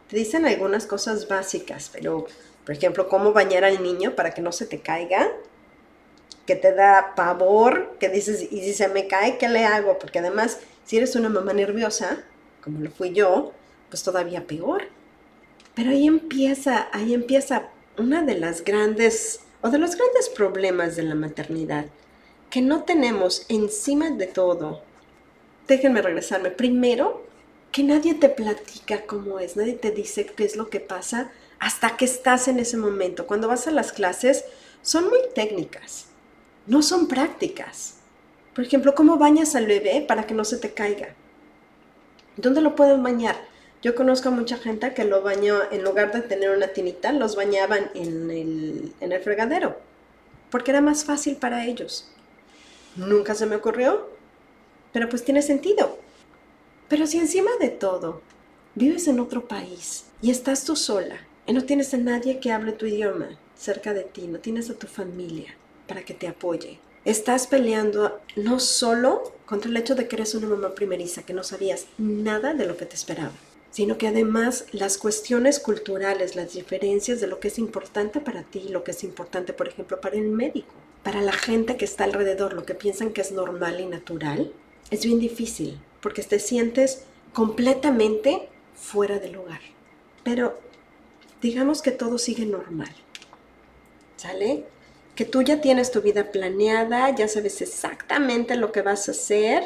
Te 0.10 0.18
dicen 0.18 0.46
algunas 0.46 0.88
cosas 0.88 1.30
básicas, 1.30 1.90
pero, 1.94 2.28
por 2.66 2.76
ejemplo, 2.76 3.08
cómo 3.08 3.32
bañar 3.32 3.64
al 3.64 3.82
niño 3.82 4.16
para 4.16 4.34
que 4.34 4.42
no 4.42 4.52
se 4.52 4.66
te 4.66 4.82
caiga, 4.82 5.32
que 6.46 6.58
te 6.58 6.74
da 6.74 7.14
pavor, 7.16 7.96
que 7.98 8.10
dices, 8.10 8.42
y 8.52 8.60
si 8.60 8.74
se 8.74 8.90
me 8.90 9.08
cae, 9.08 9.38
¿qué 9.38 9.48
le 9.48 9.64
hago? 9.64 9.98
Porque 10.00 10.20
además, 10.20 10.60
si 10.84 10.98
eres 10.98 11.16
una 11.16 11.30
mamá 11.30 11.54
nerviosa, 11.54 12.26
como 12.62 12.82
lo 12.82 12.92
fui 12.92 13.14
yo, 13.14 13.54
pues 13.90 14.04
todavía 14.04 14.46
peor. 14.46 14.90
Pero 15.76 15.92
ahí 15.92 16.08
empieza, 16.08 16.88
ahí 16.92 17.14
empieza 17.14 17.70
una 17.98 18.24
de 18.24 18.38
las 18.38 18.64
grandes, 18.64 19.42
o 19.62 19.70
de 19.70 19.80
los 19.80 19.96
grandes 19.96 20.30
problemas 20.30 20.96
de 20.96 21.04
la 21.04 21.16
maternidad, 21.16 21.86
que 22.50 22.62
no 22.62 22.84
tenemos 22.84 23.46
encima 23.50 24.12
de 24.12 24.28
todo. 24.28 24.82
Déjenme 25.68 26.02
regresarme. 26.02 26.52
Primero, 26.52 27.24
que 27.72 27.84
nadie 27.84 28.14
te 28.14 28.30
platica 28.30 29.06
cómo 29.06 29.40
es, 29.40 29.58
nadie 29.58 29.74
te 29.74 29.90
dice 29.90 30.28
qué 30.28 30.44
es 30.46 30.56
lo 30.56 30.70
que 30.70 30.80
pasa 30.80 31.32
hasta 31.60 31.98
que 31.98 32.06
estás 32.06 32.48
en 32.48 32.60
ese 32.60 32.78
momento. 32.78 33.26
Cuando 33.26 33.48
vas 33.48 33.68
a 33.68 33.72
las 33.72 33.92
clases, 33.92 34.46
son 34.84 35.06
muy 35.06 35.20
técnicas, 35.34 36.08
no 36.68 36.84
son 36.84 37.08
prácticas. 37.08 37.96
Por 38.54 38.64
ejemplo, 38.66 38.94
¿cómo 38.94 39.18
bañas 39.18 39.56
al 39.56 39.66
bebé 39.66 40.06
para 40.08 40.28
que 40.28 40.36
no 40.36 40.46
se 40.46 40.58
te 40.58 40.74
caiga? 40.74 41.16
¿Dónde 42.38 42.62
lo 42.62 42.76
pueden 42.76 43.02
bañar? 43.02 43.38
Yo 43.84 43.96
conozco 43.96 44.30
a 44.30 44.32
mucha 44.32 44.56
gente 44.58 44.94
que 44.94 45.04
lo 45.04 45.22
bañó, 45.22 45.60
en 45.70 45.84
lugar 45.84 46.14
de 46.14 46.22
tener 46.22 46.52
una 46.52 46.70
tinita, 46.70 47.12
los 47.12 47.36
bañaban 47.36 47.92
en 47.94 48.32
el, 48.32 48.94
en 49.02 49.12
el 49.12 49.22
fregadero, 49.22 49.78
porque 50.50 50.72
era 50.72 50.80
más 50.80 51.04
fácil 51.04 51.36
para 51.36 51.66
ellos. 51.66 52.10
Nunca 52.96 53.36
se 53.36 53.46
me 53.46 53.58
ocurrió, 53.58 54.08
pero 54.94 55.10
pues 55.10 55.26
tiene 55.26 55.42
sentido. 55.42 56.00
Pero 56.88 57.08
si 57.08 57.18
encima 57.18 57.52
de 57.60 57.68
todo 57.68 58.22
vives 58.76 59.10
en 59.10 59.20
otro 59.20 59.50
país 59.50 60.06
y 60.22 60.32
estás 60.32 60.64
tú 60.64 60.78
sola 60.78 61.18
y 61.46 61.52
no 61.52 61.66
tienes 61.66 61.94
a 61.94 61.98
nadie 61.98 62.40
que 62.40 62.54
hable 62.54 62.72
tu 62.72 62.86
idioma 62.86 63.38
cerca 63.58 63.94
de 63.94 64.04
ti, 64.04 64.28
no 64.28 64.40
tienes 64.40 64.70
a 64.70 64.76
tu 64.76 64.88
familia 64.88 65.56
para 65.90 66.04
que 66.06 66.14
te 66.14 66.30
apoye, 66.30 66.80
estás 67.04 67.48
peleando 67.48 68.22
no 68.38 68.62
solo 68.62 69.34
contra 69.46 69.70
el 69.70 69.76
hecho 69.76 69.96
de 69.96 70.08
que 70.08 70.16
eres 70.16 70.36
una 70.36 70.48
mamá 70.48 70.74
primeriza, 70.74 71.24
que 71.24 71.34
no 71.34 71.44
sabías 71.44 71.88
nada 71.98 72.54
de 72.54 72.66
lo 72.66 72.78
que 72.78 72.86
te 72.86 72.96
esperaba, 72.96 73.34
sino 73.74 73.98
que 73.98 74.08
además 74.08 74.66
las 74.72 75.00
cuestiones 75.00 75.60
culturales, 75.60 76.36
las 76.36 76.54
diferencias 76.54 77.20
de 77.20 77.26
lo 77.26 77.40
que 77.40 77.48
es 77.48 77.58
importante 77.58 78.22
para 78.22 78.44
ti, 78.44 78.68
lo 78.70 78.84
que 78.84 78.92
es 78.92 79.04
importante, 79.04 79.52
por 79.52 79.68
ejemplo, 79.68 80.00
para 80.00 80.16
el 80.16 80.28
médico, 80.28 80.76
para 81.02 81.24
la 81.24 81.32
gente 81.32 81.76
que 81.76 81.86
está 81.86 82.04
alrededor, 82.04 82.54
lo 82.54 82.68
que 82.68 82.76
piensan 82.76 83.14
que 83.14 83.22
es 83.22 83.32
normal 83.32 83.80
y 83.80 83.88
natural, 83.88 84.54
es 84.92 85.04
bien 85.04 85.20
difícil 85.20 85.80
porque 86.02 86.22
te 86.22 86.38
sientes 86.38 87.06
completamente 87.34 88.48
fuera 88.76 89.18
del 89.18 89.32
lugar. 89.32 89.62
Pero 90.24 90.60
digamos 91.42 91.82
que 91.82 91.92
todo 91.92 92.20
sigue 92.20 92.46
normal. 92.46 92.94
¿Sale? 94.18 94.66
Que 95.16 95.26
tú 95.26 95.42
ya 95.42 95.62
tienes 95.62 95.90
tu 95.90 96.04
vida 96.04 96.32
planeada, 96.32 97.10
ya 97.10 97.28
sabes 97.28 97.60
exactamente 97.60 98.56
lo 98.56 98.72
que 98.72 98.84
vas 98.84 99.08
a 99.08 99.14
hacer, 99.14 99.64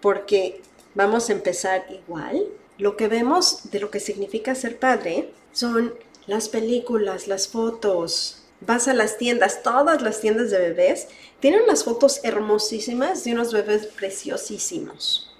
porque 0.00 0.60
vamos 0.96 1.30
a 1.30 1.32
empezar 1.32 1.86
igual 1.90 2.44
lo 2.80 2.96
que 2.96 3.08
vemos 3.08 3.70
de 3.70 3.78
lo 3.78 3.90
que 3.90 4.00
significa 4.00 4.54
ser 4.54 4.78
padre 4.78 5.30
son 5.52 5.94
las 6.26 6.48
películas, 6.48 7.28
las 7.28 7.46
fotos. 7.46 8.42
Vas 8.62 8.88
a 8.88 8.94
las 8.94 9.18
tiendas, 9.18 9.62
todas 9.62 10.00
las 10.00 10.20
tiendas 10.20 10.50
de 10.50 10.58
bebés 10.58 11.08
tienen 11.40 11.62
unas 11.62 11.84
fotos 11.84 12.20
hermosísimas 12.22 13.24
de 13.24 13.32
unos 13.32 13.52
bebés 13.52 13.86
preciosísimos. 13.86 15.36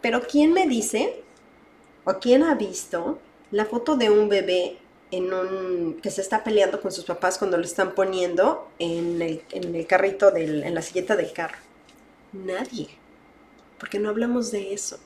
Pero 0.00 0.22
¿quién 0.22 0.52
me 0.52 0.68
dice 0.68 1.22
o 2.04 2.14
quién 2.14 2.44
ha 2.44 2.54
visto 2.54 3.18
la 3.50 3.64
foto 3.64 3.96
de 3.96 4.10
un 4.10 4.28
bebé 4.28 4.78
en 5.10 5.32
un, 5.32 6.00
que 6.00 6.10
se 6.10 6.20
está 6.20 6.44
peleando 6.44 6.80
con 6.80 6.92
sus 6.92 7.04
papás 7.04 7.38
cuando 7.38 7.56
lo 7.56 7.64
están 7.64 7.94
poniendo 7.94 8.68
en 8.78 9.20
el, 9.20 9.42
en 9.50 9.74
el 9.74 9.86
carrito, 9.86 10.30
del, 10.30 10.62
en 10.62 10.74
la 10.74 10.82
silleta 10.82 11.16
del 11.16 11.32
carro? 11.32 11.58
Nadie. 12.32 12.88
Porque 13.78 13.98
no 13.98 14.10
hablamos 14.10 14.52
de 14.52 14.72
eso. 14.72 14.98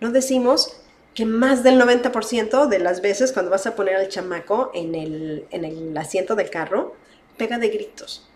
No 0.00 0.10
decimos 0.10 0.76
que 1.14 1.26
más 1.26 1.62
del 1.62 1.80
90% 1.80 2.68
de 2.68 2.78
las 2.78 3.00
veces 3.00 3.32
cuando 3.32 3.50
vas 3.50 3.66
a 3.66 3.74
poner 3.74 3.96
al 3.96 4.08
chamaco 4.08 4.70
en 4.74 4.94
el, 4.94 5.46
en 5.50 5.64
el 5.64 5.96
asiento 5.96 6.36
del 6.36 6.50
carro, 6.50 6.94
pega 7.36 7.58
de 7.58 7.68
gritos. 7.68 8.28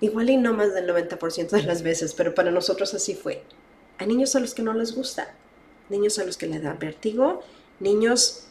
Igual 0.00 0.30
y 0.30 0.36
no 0.36 0.52
más 0.52 0.74
del 0.74 0.88
90% 0.88 1.50
de 1.50 1.62
las 1.64 1.82
veces, 1.82 2.14
pero 2.14 2.34
para 2.34 2.50
nosotros 2.50 2.94
así 2.94 3.14
fue. 3.14 3.42
Hay 3.98 4.06
niños 4.06 4.36
a 4.36 4.40
los 4.40 4.54
que 4.54 4.62
no 4.62 4.74
les 4.74 4.94
gusta, 4.94 5.34
niños 5.88 6.18
a 6.18 6.24
los 6.24 6.36
que 6.36 6.46
les 6.46 6.62
da 6.62 6.74
vértigo, 6.74 7.42
niños 7.80 8.44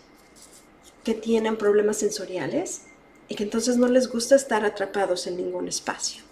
que 1.03 1.13
tienen 1.13 1.55
problemas 1.55 1.97
sensoriales 1.97 2.81
y 3.29 3.35
que 3.35 3.43
entonces 3.43 3.77
no 3.77 3.87
les 3.87 4.09
gusta 4.09 4.35
estar 4.35 4.65
atrapados 4.65 5.25
en 5.27 5.37
ningún 5.37 5.69
espacio. 5.69 6.23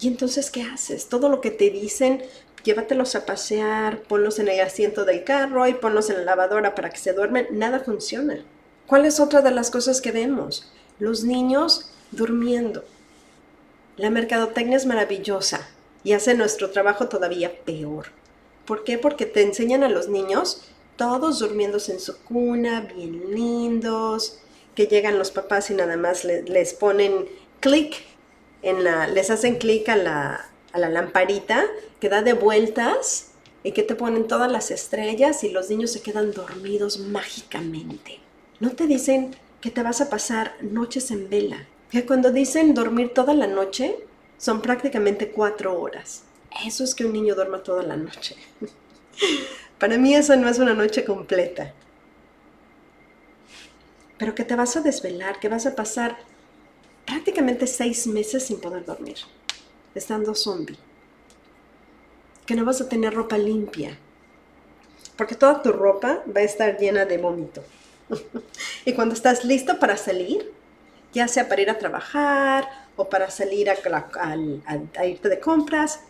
Y 0.00 0.08
entonces, 0.08 0.50
¿qué 0.50 0.62
haces? 0.62 1.08
Todo 1.08 1.28
lo 1.28 1.40
que 1.40 1.50
te 1.50 1.70
dicen 1.70 2.22
llévatelos 2.68 3.14
a 3.14 3.24
pasear, 3.24 4.02
ponlos 4.02 4.38
en 4.38 4.48
el 4.48 4.60
asiento 4.60 5.06
del 5.06 5.24
carro 5.24 5.66
y 5.66 5.72
ponlos 5.72 6.10
en 6.10 6.18
la 6.18 6.24
lavadora 6.24 6.74
para 6.74 6.90
que 6.90 6.98
se 6.98 7.14
duermen, 7.14 7.48
nada 7.50 7.80
funciona. 7.80 8.44
¿Cuál 8.86 9.06
es 9.06 9.20
otra 9.20 9.40
de 9.40 9.50
las 9.50 9.70
cosas 9.70 10.02
que 10.02 10.12
vemos? 10.12 10.70
Los 10.98 11.24
niños 11.24 11.88
durmiendo. 12.10 12.84
La 13.96 14.10
mercadotecnia 14.10 14.76
es 14.76 14.84
maravillosa 14.84 15.66
y 16.04 16.12
hace 16.12 16.34
nuestro 16.34 16.68
trabajo 16.68 17.08
todavía 17.08 17.64
peor. 17.64 18.08
¿Por 18.66 18.84
qué? 18.84 18.98
Porque 18.98 19.24
te 19.24 19.40
enseñan 19.40 19.82
a 19.82 19.88
los 19.88 20.08
niños 20.08 20.60
todos 20.96 21.38
durmiéndose 21.38 21.92
en 21.92 22.00
su 22.00 22.18
cuna, 22.18 22.82
bien 22.82 23.34
lindos, 23.34 24.40
que 24.74 24.88
llegan 24.88 25.18
los 25.18 25.30
papás 25.30 25.70
y 25.70 25.74
nada 25.74 25.96
más 25.96 26.22
les, 26.24 26.74
ponen 26.74 27.30
clic 27.60 27.96
en 28.60 28.84
les 29.14 29.30
hacen 29.30 29.56
clic 29.56 29.88
a 29.88 29.96
la, 29.96 30.50
a 30.72 30.78
la 30.78 30.88
lamparita 30.88 31.66
que 32.00 32.08
da 32.08 32.22
de 32.22 32.32
vueltas 32.32 33.32
y 33.62 33.72
que 33.72 33.82
te 33.82 33.94
ponen 33.94 34.28
todas 34.28 34.50
las 34.50 34.70
estrellas 34.70 35.42
y 35.44 35.50
los 35.50 35.70
niños 35.70 35.92
se 35.92 36.02
quedan 36.02 36.32
dormidos 36.32 36.98
mágicamente. 36.98 38.20
No 38.60 38.70
te 38.70 38.86
dicen 38.86 39.34
que 39.60 39.70
te 39.70 39.82
vas 39.82 40.00
a 40.00 40.10
pasar 40.10 40.54
noches 40.62 41.10
en 41.10 41.28
vela, 41.28 41.66
que 41.90 42.06
cuando 42.06 42.30
dicen 42.30 42.74
dormir 42.74 43.12
toda 43.14 43.34
la 43.34 43.46
noche 43.46 43.96
son 44.36 44.62
prácticamente 44.62 45.30
cuatro 45.30 45.80
horas. 45.80 46.22
Eso 46.64 46.84
es 46.84 46.94
que 46.94 47.04
un 47.04 47.12
niño 47.12 47.34
duerma 47.34 47.62
toda 47.62 47.82
la 47.82 47.96
noche. 47.96 48.36
Para 49.78 49.98
mí 49.98 50.14
eso 50.14 50.36
no 50.36 50.48
es 50.48 50.58
una 50.58 50.74
noche 50.74 51.04
completa. 51.04 51.72
Pero 54.16 54.34
que 54.34 54.44
te 54.44 54.56
vas 54.56 54.76
a 54.76 54.80
desvelar, 54.80 55.38
que 55.38 55.48
vas 55.48 55.66
a 55.66 55.76
pasar 55.76 56.18
prácticamente 57.06 57.66
seis 57.66 58.06
meses 58.06 58.44
sin 58.44 58.60
poder 58.60 58.84
dormir 58.84 59.16
estando 59.94 60.34
zombie. 60.34 60.78
Que 62.46 62.54
no 62.54 62.64
vas 62.64 62.80
a 62.80 62.88
tener 62.88 63.14
ropa 63.14 63.38
limpia. 63.38 63.98
Porque 65.16 65.34
toda 65.34 65.62
tu 65.62 65.72
ropa 65.72 66.22
va 66.34 66.40
a 66.40 66.44
estar 66.44 66.78
llena 66.78 67.04
de 67.04 67.18
vómito. 67.18 67.62
y 68.84 68.92
cuando 68.92 69.14
estás 69.14 69.44
listo 69.44 69.78
para 69.78 69.96
salir, 69.96 70.52
ya 71.12 71.28
sea 71.28 71.48
para 71.48 71.62
ir 71.62 71.70
a 71.70 71.78
trabajar 71.78 72.68
o 72.96 73.08
para 73.08 73.30
salir 73.30 73.70
a, 73.70 73.76
a, 74.96 75.06
irte 75.06 75.28
de 75.28 75.40
compras, 75.40 76.00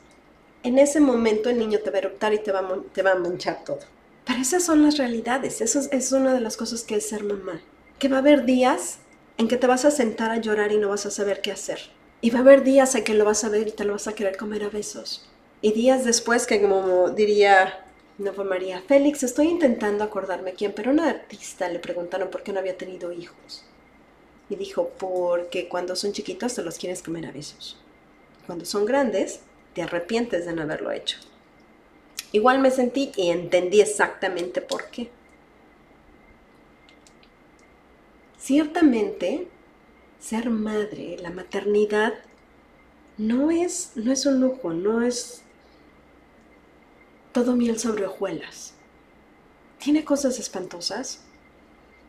en 0.62 0.78
ese 0.78 1.00
momento 1.00 1.50
el 1.50 1.58
niño 1.58 1.78
te 1.80 1.90
va 1.90 1.96
a 1.96 2.00
eruptar 2.00 2.34
y 2.34 2.38
te 2.38 2.52
va 2.52 2.60
a, 2.60 2.82
te 2.92 3.02
va 3.02 3.12
a 3.12 3.16
manchar 3.16 3.64
todo. 3.64 3.80
Pero 4.28 4.40
esas 4.40 4.62
son 4.62 4.82
las 4.82 4.98
realidades, 4.98 5.62
eso 5.62 5.80
es, 5.90 6.12
una 6.12 6.34
de 6.34 6.40
las 6.40 6.58
cosas 6.58 6.82
que 6.82 6.96
es 6.96 7.08
ser 7.08 7.24
mamá. 7.24 7.62
Que 7.98 8.08
va 8.08 8.16
a 8.16 8.20
haber 8.20 8.44
días 8.44 8.98
en 9.38 9.48
que 9.48 9.56
te 9.56 9.66
vas 9.66 9.86
a 9.86 9.90
sentar 9.90 10.30
a 10.30 10.36
llorar 10.36 10.70
y 10.70 10.76
no 10.76 10.90
vas 10.90 11.06
a 11.06 11.10
saber 11.10 11.40
qué 11.40 11.50
hacer. 11.50 11.78
Y 12.20 12.30
va 12.30 12.38
a 12.38 12.42
haber 12.42 12.64
días 12.64 12.94
en 12.94 13.04
que 13.04 13.14
lo 13.14 13.24
vas 13.24 13.44
a 13.44 13.48
ver 13.48 13.68
y 13.68 13.72
te 13.72 13.84
lo 13.84 13.92
vas 13.92 14.08
a 14.08 14.14
querer 14.14 14.36
comer 14.36 14.64
a 14.64 14.68
besos. 14.70 15.28
Y 15.60 15.72
días 15.72 16.04
después 16.04 16.46
que 16.46 16.60
como 16.60 17.10
diría 17.10 17.84
no 18.18 18.32
fue 18.32 18.44
María 18.44 18.82
Félix, 18.82 19.22
estoy 19.22 19.46
intentando 19.46 20.02
acordarme 20.02 20.54
quién, 20.54 20.72
pero 20.72 20.90
una 20.90 21.08
artista 21.08 21.68
le 21.68 21.78
preguntaron 21.78 22.30
por 22.30 22.42
qué 22.42 22.52
no 22.52 22.58
había 22.58 22.76
tenido 22.76 23.12
hijos. 23.12 23.64
Y 24.50 24.56
dijo, 24.56 24.90
porque 24.98 25.68
cuando 25.68 25.94
son 25.94 26.12
chiquitos 26.12 26.54
te 26.54 26.62
los 26.62 26.78
quieres 26.78 27.02
comer 27.02 27.26
a 27.26 27.32
besos. 27.32 27.78
Cuando 28.46 28.64
son 28.64 28.86
grandes, 28.86 29.40
te 29.72 29.82
arrepientes 29.82 30.46
de 30.46 30.52
no 30.52 30.62
haberlo 30.62 30.90
hecho. 30.90 31.18
Igual 32.32 32.58
me 32.58 32.72
sentí 32.72 33.12
y 33.14 33.30
entendí 33.30 33.80
exactamente 33.80 34.60
por 34.60 34.86
qué. 34.86 35.10
Ciertamente, 38.36 39.46
ser 40.20 40.50
madre, 40.50 41.16
la 41.20 41.30
maternidad, 41.30 42.14
no 43.16 43.50
es, 43.50 43.92
no 43.96 44.12
es 44.12 44.26
un 44.26 44.40
lujo, 44.40 44.72
no 44.72 45.02
es 45.02 45.42
todo 47.32 47.56
miel 47.56 47.78
sobre 47.78 48.06
hojuelas. 48.06 48.74
Tiene 49.78 50.04
cosas 50.04 50.38
espantosas, 50.38 51.20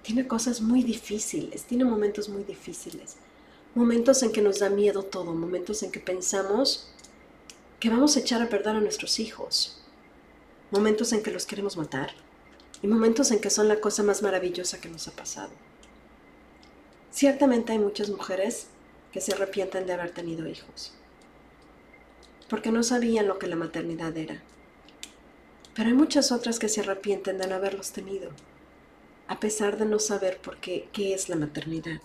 tiene 0.02 0.28
cosas 0.28 0.62
muy 0.62 0.84
difíciles, 0.84 1.64
tiene 1.64 1.86
momentos 1.86 2.30
muy 2.30 2.44
difíciles, 2.44 3.18
momentos 3.76 4.24
en 4.24 4.32
que 4.32 4.42
nos 4.42 4.60
da 4.60 4.70
miedo 4.70 5.04
todo, 5.04 5.34
momentos 5.34 5.84
en 5.84 5.92
que 5.92 6.00
pensamos 6.00 6.92
que 7.80 7.90
vamos 7.90 8.16
a 8.16 8.20
echar 8.20 8.42
a 8.42 8.50
perder 8.50 8.76
a 8.76 8.82
nuestros 8.82 9.20
hijos, 9.20 9.82
momentos 10.72 11.14
en 11.14 11.24
que 11.24 11.32
los 11.32 11.46
queremos 11.46 11.78
matar 11.78 12.12
y 12.82 12.88
momentos 12.88 13.32
en 13.32 13.40
que 13.40 13.50
son 13.50 13.68
la 13.68 13.80
cosa 13.80 14.04
más 14.04 14.22
maravillosa 14.22 14.82
que 14.82 14.90
nos 14.90 15.08
ha 15.08 15.12
pasado. 15.12 15.52
Ciertamente 17.12 17.72
hay 17.72 17.80
muchas 17.80 18.10
mujeres 18.10 18.68
que 19.12 19.22
se 19.22 19.34
arrepienten 19.34 19.86
de 19.86 19.94
haber 19.94 20.12
tenido 20.12 20.48
hijos, 20.48 20.94
porque 22.50 22.72
no 22.72 22.84
sabían 22.84 23.28
lo 23.28 23.40
que 23.40 23.48
la 23.48 23.56
maternidad 23.56 24.16
era 24.16 24.42
pero 25.80 25.92
hay 25.92 25.96
muchas 25.96 26.34
otras 26.34 26.60
que 26.60 26.68
se 26.68 26.82
arrepienten 26.82 27.38
de 27.38 27.48
no 27.48 27.56
haberlos 27.56 27.94
tenido, 27.94 28.32
a 29.28 29.40
pesar 29.40 29.78
de 29.78 29.86
no 29.86 29.98
saber 29.98 30.38
por 30.40 30.58
qué, 30.58 30.90
qué 30.92 31.14
es 31.14 31.30
la 31.30 31.38
maternidad. 31.38 32.02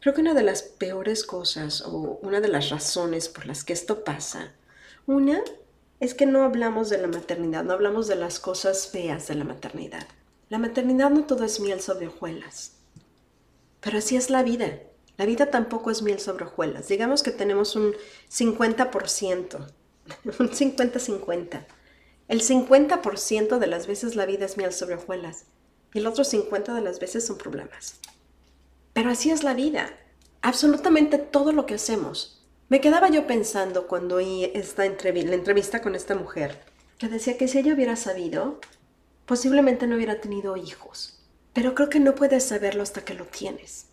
Creo 0.00 0.12
que 0.12 0.22
una 0.22 0.34
de 0.34 0.42
las 0.42 0.64
peores 0.64 1.22
cosas 1.22 1.82
o 1.82 2.18
una 2.22 2.40
de 2.40 2.48
las 2.48 2.70
razones 2.70 3.28
por 3.28 3.46
las 3.46 3.62
que 3.62 3.72
esto 3.72 4.02
pasa, 4.02 4.54
una 5.06 5.40
es 6.00 6.14
que 6.14 6.26
no 6.26 6.42
hablamos 6.42 6.90
de 6.90 6.98
la 6.98 7.06
maternidad, 7.06 7.62
no 7.62 7.74
hablamos 7.74 8.08
de 8.08 8.16
las 8.16 8.40
cosas 8.40 8.88
feas 8.88 9.28
de 9.28 9.36
la 9.36 9.44
maternidad. 9.44 10.08
La 10.48 10.58
maternidad 10.58 11.10
no 11.10 11.26
todo 11.26 11.44
es 11.44 11.60
miel 11.60 11.80
sobre 11.80 12.08
hojuelas, 12.08 12.72
pero 13.84 13.98
así 13.98 14.16
es 14.16 14.30
la 14.30 14.42
vida. 14.42 14.80
La 15.18 15.26
vida 15.26 15.50
tampoco 15.50 15.90
es 15.90 16.02
miel 16.02 16.18
sobre 16.18 16.46
hojuelas. 16.46 16.88
Digamos 16.88 17.22
que 17.22 17.30
tenemos 17.30 17.76
un 17.76 17.94
50%, 18.32 19.58
un 20.24 20.48
50-50. 20.48 21.66
El 22.26 22.40
50% 22.40 23.58
de 23.58 23.66
las 23.66 23.86
veces 23.86 24.16
la 24.16 24.24
vida 24.24 24.46
es 24.46 24.56
miel 24.56 24.72
sobre 24.72 24.94
hojuelas 24.94 25.44
y 25.92 25.98
el 25.98 26.06
otro 26.06 26.24
50% 26.24 26.74
de 26.74 26.80
las 26.80 26.98
veces 26.98 27.26
son 27.26 27.36
problemas. 27.36 28.00
Pero 28.94 29.10
así 29.10 29.30
es 29.30 29.44
la 29.44 29.52
vida. 29.52 29.94
Absolutamente 30.40 31.18
todo 31.18 31.52
lo 31.52 31.66
que 31.66 31.74
hacemos. 31.74 32.42
Me 32.70 32.80
quedaba 32.80 33.10
yo 33.10 33.26
pensando 33.26 33.86
cuando 33.86 34.16
oí 34.16 34.50
esta 34.54 34.86
entrevista, 34.86 35.28
la 35.28 35.36
entrevista 35.36 35.82
con 35.82 35.94
esta 35.94 36.14
mujer, 36.14 36.62
que 36.96 37.08
decía 37.08 37.36
que 37.36 37.48
si 37.48 37.58
ella 37.58 37.74
hubiera 37.74 37.96
sabido, 37.96 38.60
posiblemente 39.26 39.86
no 39.86 39.96
hubiera 39.96 40.22
tenido 40.22 40.56
hijos. 40.56 41.23
Pero 41.54 41.74
creo 41.74 41.88
que 41.88 42.00
no 42.00 42.14
puedes 42.14 42.44
saberlo 42.44 42.82
hasta 42.82 43.04
que 43.04 43.14
lo 43.14 43.24
tienes. 43.24 43.86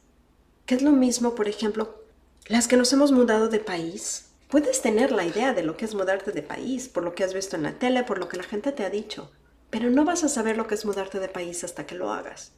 Que 0.65 0.75
es 0.75 0.81
lo 0.81 0.91
mismo, 0.91 1.35
por 1.35 1.47
ejemplo, 1.47 2.03
las 2.47 2.67
que 2.67 2.75
nos 2.75 2.91
hemos 2.91 3.13
mudado 3.13 3.47
de 3.47 3.59
país, 3.59 4.31
Puedes 4.51 4.81
tener 4.81 5.13
la 5.13 5.23
idea 5.23 5.53
de 5.53 5.63
lo 5.63 5.77
que 5.77 5.85
es 5.85 5.95
mudarte 5.95 6.33
de 6.33 6.41
país, 6.41 6.89
por 6.89 7.03
lo 7.03 7.15
que 7.15 7.23
has 7.23 7.33
visto 7.33 7.55
en 7.55 7.63
la 7.63 7.79
tele, 7.79 8.03
por 8.03 8.17
lo 8.17 8.27
que 8.27 8.35
la 8.35 8.43
gente 8.43 8.73
te 8.73 8.83
ha 8.83 8.89
dicho, 8.89 9.31
pero 9.69 9.89
no 9.89 10.03
vas 10.03 10.25
a 10.25 10.29
saber 10.29 10.57
lo 10.57 10.67
que 10.67 10.75
es 10.75 10.83
mudarte 10.83 11.21
de 11.21 11.29
país 11.29 11.63
hasta 11.63 11.85
que 11.85 11.95
lo 11.95 12.11
hagas. 12.11 12.51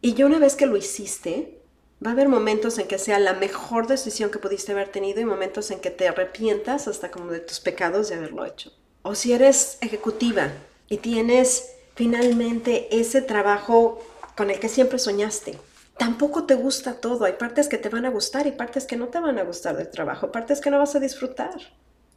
Y 0.00 0.14
ya 0.14 0.26
una 0.26 0.38
vez 0.38 0.54
que 0.54 0.66
lo 0.66 0.76
hiciste, 0.76 1.60
va 2.06 2.10
a 2.10 2.12
haber 2.12 2.28
momentos 2.28 2.78
en 2.78 2.86
que 2.86 2.98
sea 2.98 3.18
la 3.18 3.32
mejor 3.32 3.88
decisión 3.88 4.30
que 4.30 4.38
pudiste 4.38 4.70
haber 4.70 4.90
tenido 4.90 5.20
y 5.20 5.24
momentos 5.24 5.72
en 5.72 5.80
que 5.80 5.90
te 5.90 6.06
arrepientas 6.06 6.86
hasta 6.86 7.10
como 7.10 7.32
de 7.32 7.40
tus 7.40 7.58
pecados 7.58 8.08
de 8.08 8.14
haberlo 8.14 8.46
hecho. 8.46 8.70
O 9.02 9.16
si 9.16 9.32
eres 9.32 9.78
ejecutiva 9.80 10.52
y 10.88 10.98
tienes 10.98 11.72
finalmente 11.96 12.96
ese 12.96 13.22
trabajo 13.22 14.00
con 14.38 14.52
el 14.52 14.60
que 14.60 14.68
siempre 14.68 15.00
soñaste, 15.00 15.58
tampoco 15.96 16.44
te 16.44 16.54
gusta 16.54 17.00
todo. 17.00 17.24
Hay 17.24 17.32
partes 17.32 17.66
que 17.66 17.76
te 17.76 17.88
van 17.88 18.04
a 18.04 18.10
gustar 18.10 18.46
y 18.46 18.52
partes 18.52 18.86
que 18.86 18.96
no 18.96 19.08
te 19.08 19.18
van 19.18 19.36
a 19.36 19.42
gustar 19.42 19.76
del 19.76 19.90
trabajo, 19.90 20.30
partes 20.30 20.60
que 20.60 20.70
no 20.70 20.78
vas 20.78 20.94
a 20.94 21.00
disfrutar. 21.00 21.56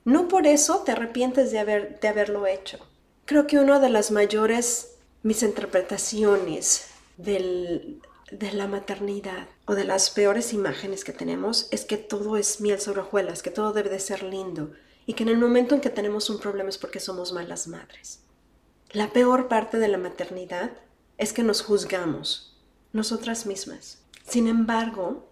No 0.06 0.28
por 0.28 0.46
eso 0.46 0.84
te 0.86 0.92
arrepientes 0.92 1.50
de, 1.50 1.58
haber, 1.58 2.00
de 2.00 2.08
haberlo 2.08 2.46
hecho. 2.46 2.78
Creo 3.26 3.48
que 3.48 3.58
una 3.58 3.80
de 3.80 3.90
las 3.90 4.12
mayores 4.12 4.92
misinterpretaciones 5.24 6.90
de 7.18 7.98
la 8.54 8.68
maternidad 8.68 9.48
o 9.66 9.74
de 9.74 9.86
las 9.86 10.12
peores 10.12 10.54
imágenes 10.54 11.04
que 11.04 11.14
tenemos 11.14 11.70
es 11.72 11.86
que 11.86 11.98
todo 11.98 12.38
es 12.38 12.62
miel 12.62 12.80
sobre 12.80 13.02
hojuelas, 13.02 13.42
que 13.42 13.50
todo 13.50 13.74
debe 13.74 13.90
de 13.90 14.00
ser 14.00 14.22
lindo 14.22 14.74
y 15.08 15.14
que 15.14 15.24
en 15.24 15.30
el 15.30 15.40
momento 15.40 15.74
en 15.74 15.82
que 15.82 15.90
tenemos 15.90 16.30
un 16.30 16.40
problema 16.40 16.70
es 16.70 16.78
porque 16.78 17.00
somos 17.00 17.34
malas 17.34 17.68
madres. 17.68 18.20
La 18.92 19.12
peor 19.12 19.48
parte 19.48 19.80
de 19.80 19.88
la 19.88 19.98
maternidad 19.98 20.70
es 21.22 21.34
que 21.34 21.44
nos 21.44 21.62
juzgamos, 21.62 22.58
nosotras 22.94 23.46
mismas. 23.46 24.00
Sin 24.28 24.48
embargo, 24.48 25.30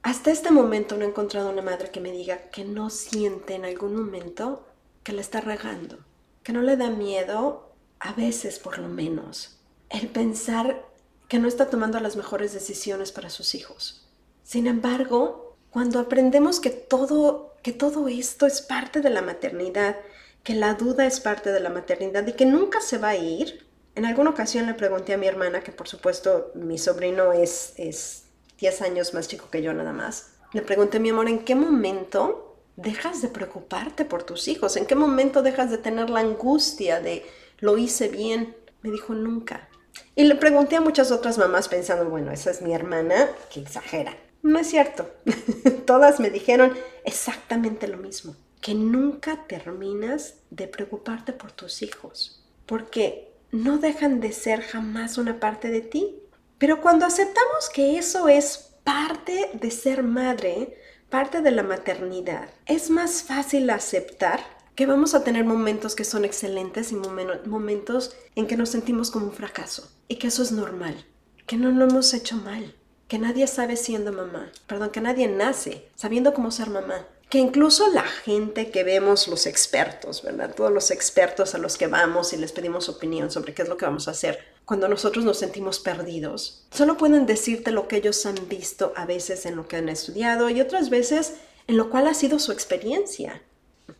hasta 0.00 0.30
este 0.30 0.50
momento 0.50 0.96
no 0.96 1.04
he 1.04 1.08
encontrado 1.08 1.50
una 1.50 1.60
madre 1.60 1.90
que 1.90 2.00
me 2.00 2.10
diga 2.10 2.48
que 2.50 2.64
no 2.64 2.88
siente 2.88 3.54
en 3.54 3.66
algún 3.66 3.94
momento 3.94 4.66
que 5.02 5.12
la 5.12 5.20
está 5.20 5.42
regando, 5.42 5.98
que 6.42 6.54
no 6.54 6.62
le 6.62 6.78
da 6.78 6.88
miedo, 6.88 7.74
a 7.98 8.14
veces 8.14 8.58
por 8.58 8.78
lo 8.78 8.88
menos, 8.88 9.58
el 9.90 10.08
pensar 10.08 10.82
que 11.28 11.38
no 11.38 11.48
está 11.48 11.68
tomando 11.68 12.00
las 12.00 12.16
mejores 12.16 12.54
decisiones 12.54 13.12
para 13.12 13.28
sus 13.28 13.54
hijos. 13.54 14.08
Sin 14.42 14.66
embargo, 14.66 15.54
cuando 15.68 16.00
aprendemos 16.00 16.60
que 16.60 16.70
todo, 16.70 17.52
que 17.62 17.72
todo 17.72 18.08
esto 18.08 18.46
es 18.46 18.62
parte 18.62 19.02
de 19.02 19.10
la 19.10 19.20
maternidad, 19.20 19.96
que 20.42 20.54
la 20.54 20.72
duda 20.72 21.04
es 21.04 21.20
parte 21.20 21.52
de 21.52 21.60
la 21.60 21.68
maternidad 21.68 22.26
y 22.26 22.32
que 22.32 22.46
nunca 22.46 22.80
se 22.80 22.96
va 22.96 23.10
a 23.10 23.16
ir, 23.16 23.65
en 23.96 24.04
alguna 24.04 24.30
ocasión 24.30 24.66
le 24.66 24.74
pregunté 24.74 25.14
a 25.14 25.16
mi 25.16 25.26
hermana, 25.26 25.62
que 25.62 25.72
por 25.72 25.88
supuesto 25.88 26.52
mi 26.54 26.78
sobrino 26.78 27.32
es, 27.32 27.72
es 27.76 28.24
10 28.58 28.82
años 28.82 29.14
más 29.14 29.26
chico 29.26 29.48
que 29.50 29.62
yo 29.62 29.72
nada 29.72 29.92
más, 29.92 30.34
le 30.52 30.62
pregunté, 30.62 31.00
mi 31.00 31.10
amor, 31.10 31.28
¿en 31.28 31.40
qué 31.40 31.54
momento 31.54 32.58
dejas 32.76 33.22
de 33.22 33.28
preocuparte 33.28 34.04
por 34.04 34.22
tus 34.22 34.48
hijos? 34.48 34.76
¿En 34.76 34.86
qué 34.86 34.94
momento 34.94 35.42
dejas 35.42 35.70
de 35.70 35.78
tener 35.78 36.10
la 36.10 36.20
angustia 36.20 37.00
de 37.00 37.24
lo 37.58 37.78
hice 37.78 38.08
bien? 38.08 38.54
Me 38.82 38.90
dijo, 38.90 39.14
nunca. 39.14 39.68
Y 40.14 40.24
le 40.24 40.34
pregunté 40.34 40.76
a 40.76 40.80
muchas 40.80 41.10
otras 41.10 41.38
mamás 41.38 41.68
pensando, 41.68 42.08
bueno, 42.08 42.30
esa 42.32 42.50
es 42.50 42.62
mi 42.62 42.74
hermana, 42.74 43.28
que 43.52 43.60
exagera. 43.60 44.14
No 44.42 44.58
es 44.58 44.68
cierto. 44.68 45.10
Todas 45.86 46.20
me 46.20 46.30
dijeron 46.30 46.74
exactamente 47.04 47.88
lo 47.88 47.96
mismo, 47.96 48.36
que 48.60 48.74
nunca 48.74 49.46
terminas 49.46 50.34
de 50.50 50.68
preocuparte 50.68 51.32
por 51.32 51.52
tus 51.52 51.82
hijos. 51.82 52.44
Porque 52.66 53.35
no 53.56 53.78
dejan 53.78 54.20
de 54.20 54.32
ser 54.32 54.60
jamás 54.60 55.18
una 55.18 55.40
parte 55.40 55.68
de 55.68 55.80
ti. 55.80 56.16
Pero 56.58 56.80
cuando 56.80 57.06
aceptamos 57.06 57.68
que 57.72 57.98
eso 57.98 58.28
es 58.28 58.70
parte 58.84 59.50
de 59.54 59.70
ser 59.70 60.02
madre, 60.02 60.76
parte 61.10 61.42
de 61.42 61.50
la 61.50 61.62
maternidad, 61.62 62.48
es 62.66 62.90
más 62.90 63.22
fácil 63.22 63.68
aceptar 63.70 64.40
que 64.74 64.86
vamos 64.86 65.14
a 65.14 65.24
tener 65.24 65.44
momentos 65.44 65.94
que 65.94 66.04
son 66.04 66.24
excelentes 66.24 66.92
y 66.92 66.96
momentos 66.96 68.16
en 68.34 68.46
que 68.46 68.56
nos 68.56 68.68
sentimos 68.68 69.10
como 69.10 69.26
un 69.26 69.32
fracaso 69.32 69.90
y 70.06 70.16
que 70.16 70.28
eso 70.28 70.42
es 70.42 70.52
normal, 70.52 71.06
que 71.46 71.56
no 71.56 71.70
lo 71.70 71.86
hemos 71.86 72.12
hecho 72.12 72.36
mal, 72.36 72.74
que 73.08 73.18
nadie 73.18 73.46
sabe 73.46 73.76
siendo 73.76 74.12
mamá, 74.12 74.52
perdón, 74.66 74.90
que 74.90 75.00
nadie 75.00 75.28
nace 75.28 75.88
sabiendo 75.94 76.34
cómo 76.34 76.50
ser 76.50 76.68
mamá 76.68 77.06
que 77.28 77.38
incluso 77.38 77.88
la 77.92 78.04
gente 78.04 78.70
que 78.70 78.84
vemos, 78.84 79.28
los 79.28 79.46
expertos, 79.46 80.22
¿verdad? 80.22 80.54
Todos 80.54 80.72
los 80.72 80.90
expertos 80.90 81.54
a 81.54 81.58
los 81.58 81.76
que 81.76 81.88
vamos 81.88 82.32
y 82.32 82.36
les 82.36 82.52
pedimos 82.52 82.88
opinión 82.88 83.30
sobre 83.30 83.52
qué 83.52 83.62
es 83.62 83.68
lo 83.68 83.76
que 83.76 83.84
vamos 83.84 84.08
a 84.08 84.12
hacer 84.12 84.56
cuando 84.66 84.88
nosotros 84.88 85.24
nos 85.24 85.38
sentimos 85.38 85.78
perdidos, 85.78 86.66
solo 86.72 86.96
pueden 86.96 87.24
decirte 87.24 87.70
lo 87.70 87.86
que 87.86 87.98
ellos 87.98 88.26
han 88.26 88.48
visto 88.48 88.92
a 88.96 89.06
veces 89.06 89.46
en 89.46 89.54
lo 89.54 89.68
que 89.68 89.76
han 89.76 89.88
estudiado 89.88 90.50
y 90.50 90.60
otras 90.60 90.90
veces 90.90 91.34
en 91.68 91.76
lo 91.76 91.88
cual 91.88 92.08
ha 92.08 92.14
sido 92.14 92.40
su 92.40 92.50
experiencia. 92.50 93.42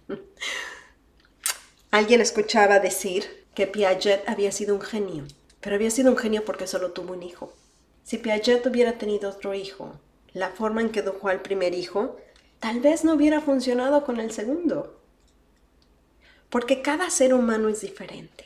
Alguien 1.92 2.20
escuchaba 2.20 2.80
decir 2.80 3.46
que 3.54 3.68
Piaget 3.68 4.28
había 4.28 4.50
sido 4.50 4.74
un 4.74 4.80
genio, 4.80 5.24
pero 5.60 5.76
había 5.76 5.90
sido 5.92 6.10
un 6.10 6.18
genio 6.18 6.44
porque 6.44 6.66
solo 6.66 6.90
tuvo 6.90 7.12
un 7.12 7.22
hijo. 7.22 7.52
Si 8.02 8.18
Piaget 8.18 8.66
hubiera 8.66 8.98
tenido 8.98 9.30
otro 9.30 9.54
hijo, 9.54 9.92
la 10.32 10.50
forma 10.50 10.80
en 10.80 10.90
que 10.90 11.02
dejó 11.02 11.28
al 11.28 11.42
primer 11.42 11.74
hijo 11.74 12.16
tal 12.66 12.81
vez 12.81 13.05
no 13.05 13.14
hubiera 13.14 13.40
funcionado 13.40 14.05
con 14.05 14.18
el 14.18 14.33
segundo. 14.33 15.00
Porque 16.50 16.83
cada 16.83 17.11
ser 17.11 17.33
humano 17.33 17.68
es 17.68 17.81
diferente. 17.81 18.44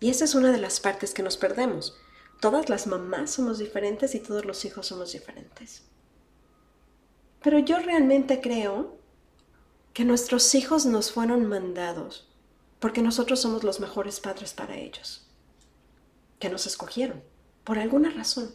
Y 0.00 0.10
esa 0.10 0.26
es 0.26 0.34
una 0.34 0.52
de 0.52 0.58
las 0.58 0.80
partes 0.80 1.14
que 1.14 1.22
nos 1.22 1.38
perdemos. 1.38 1.96
Todas 2.42 2.68
las 2.68 2.86
mamás 2.86 3.30
somos 3.30 3.56
diferentes 3.56 4.14
y 4.14 4.20
todos 4.20 4.44
los 4.44 4.66
hijos 4.66 4.88
somos 4.88 5.12
diferentes. 5.12 5.80
Pero 7.42 7.58
yo 7.58 7.78
realmente 7.78 8.42
creo 8.42 8.98
que 9.94 10.04
nuestros 10.04 10.54
hijos 10.54 10.84
nos 10.84 11.10
fueron 11.10 11.46
mandados 11.46 12.28
porque 12.80 13.00
nosotros 13.00 13.40
somos 13.40 13.64
los 13.64 13.80
mejores 13.80 14.20
padres 14.20 14.52
para 14.52 14.76
ellos, 14.76 15.26
que 16.38 16.50
nos 16.50 16.66
escogieron, 16.66 17.22
por 17.64 17.78
alguna 17.78 18.10
razón. 18.10 18.54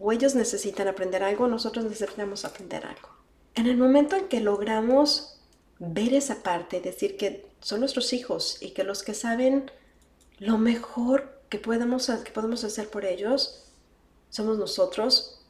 O 0.00 0.10
ellos 0.10 0.34
necesitan 0.34 0.88
aprender 0.88 1.22
algo, 1.22 1.46
nosotros 1.46 1.84
necesitamos 1.84 2.44
aprender 2.44 2.84
algo. 2.84 3.17
En 3.58 3.66
el 3.66 3.76
momento 3.76 4.14
en 4.14 4.28
que 4.28 4.38
logramos 4.38 5.36
ver 5.80 6.14
esa 6.14 6.44
parte, 6.44 6.80
decir 6.80 7.16
que 7.16 7.44
son 7.60 7.80
nuestros 7.80 8.12
hijos 8.12 8.58
y 8.60 8.70
que 8.70 8.84
los 8.84 9.02
que 9.02 9.14
saben 9.14 9.68
lo 10.38 10.58
mejor 10.58 11.42
que 11.48 11.58
podemos, 11.58 12.08
que 12.22 12.30
podemos 12.30 12.62
hacer 12.62 12.88
por 12.88 13.04
ellos 13.04 13.64
somos 14.30 14.58
nosotros, 14.58 15.40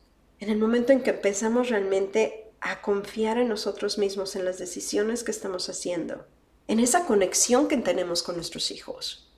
en 0.41 0.49
el 0.49 0.57
momento 0.57 0.95
en 0.95 1.03
que 1.03 1.11
empezamos 1.11 1.69
realmente 1.69 2.51
a 2.63 2.81
confiar 2.81 3.37
en 3.37 3.51
nosotros 3.51 3.99
mismos, 3.99 4.37
en 4.37 4.47
las 4.47 4.57
decisiones 4.57 5.23
que 5.23 5.31
estamos 5.31 5.69
haciendo, 5.69 6.25
en 6.67 6.81
esa 6.81 7.05
conexión 7.05 7.69
que 7.69 7.77
tenemos 7.77 8.23
con 8.23 8.37
nuestros 8.37 8.71
hijos, 8.71 9.29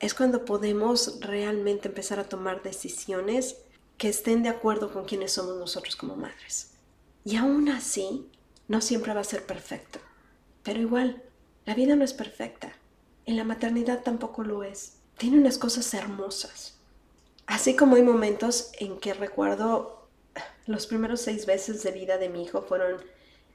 es 0.00 0.12
cuando 0.12 0.44
podemos 0.44 1.20
realmente 1.20 1.86
empezar 1.86 2.18
a 2.18 2.28
tomar 2.28 2.64
decisiones 2.64 3.58
que 3.96 4.08
estén 4.08 4.42
de 4.42 4.48
acuerdo 4.48 4.92
con 4.92 5.04
quienes 5.04 5.30
somos 5.30 5.56
nosotros 5.56 5.94
como 5.94 6.16
madres. 6.16 6.72
Y 7.24 7.36
aún 7.36 7.68
así, 7.68 8.30
no 8.68 8.80
siempre 8.80 9.14
va 9.14 9.20
a 9.20 9.24
ser 9.24 9.44
perfecto. 9.44 9.98
Pero 10.62 10.80
igual, 10.80 11.22
la 11.66 11.74
vida 11.74 11.96
no 11.96 12.04
es 12.04 12.14
perfecta. 12.14 12.72
En 13.26 13.36
la 13.36 13.44
maternidad 13.44 14.02
tampoco 14.02 14.42
lo 14.42 14.62
es. 14.62 14.94
Tiene 15.16 15.38
unas 15.38 15.58
cosas 15.58 15.92
hermosas. 15.94 16.78
Así 17.46 17.76
como 17.76 17.96
hay 17.96 18.02
momentos 18.02 18.70
en 18.78 18.98
que 19.00 19.14
recuerdo 19.14 20.08
los 20.66 20.86
primeros 20.86 21.20
seis 21.20 21.46
meses 21.46 21.82
de 21.82 21.90
vida 21.92 22.18
de 22.18 22.28
mi 22.28 22.44
hijo 22.44 22.62
fueron 22.62 22.96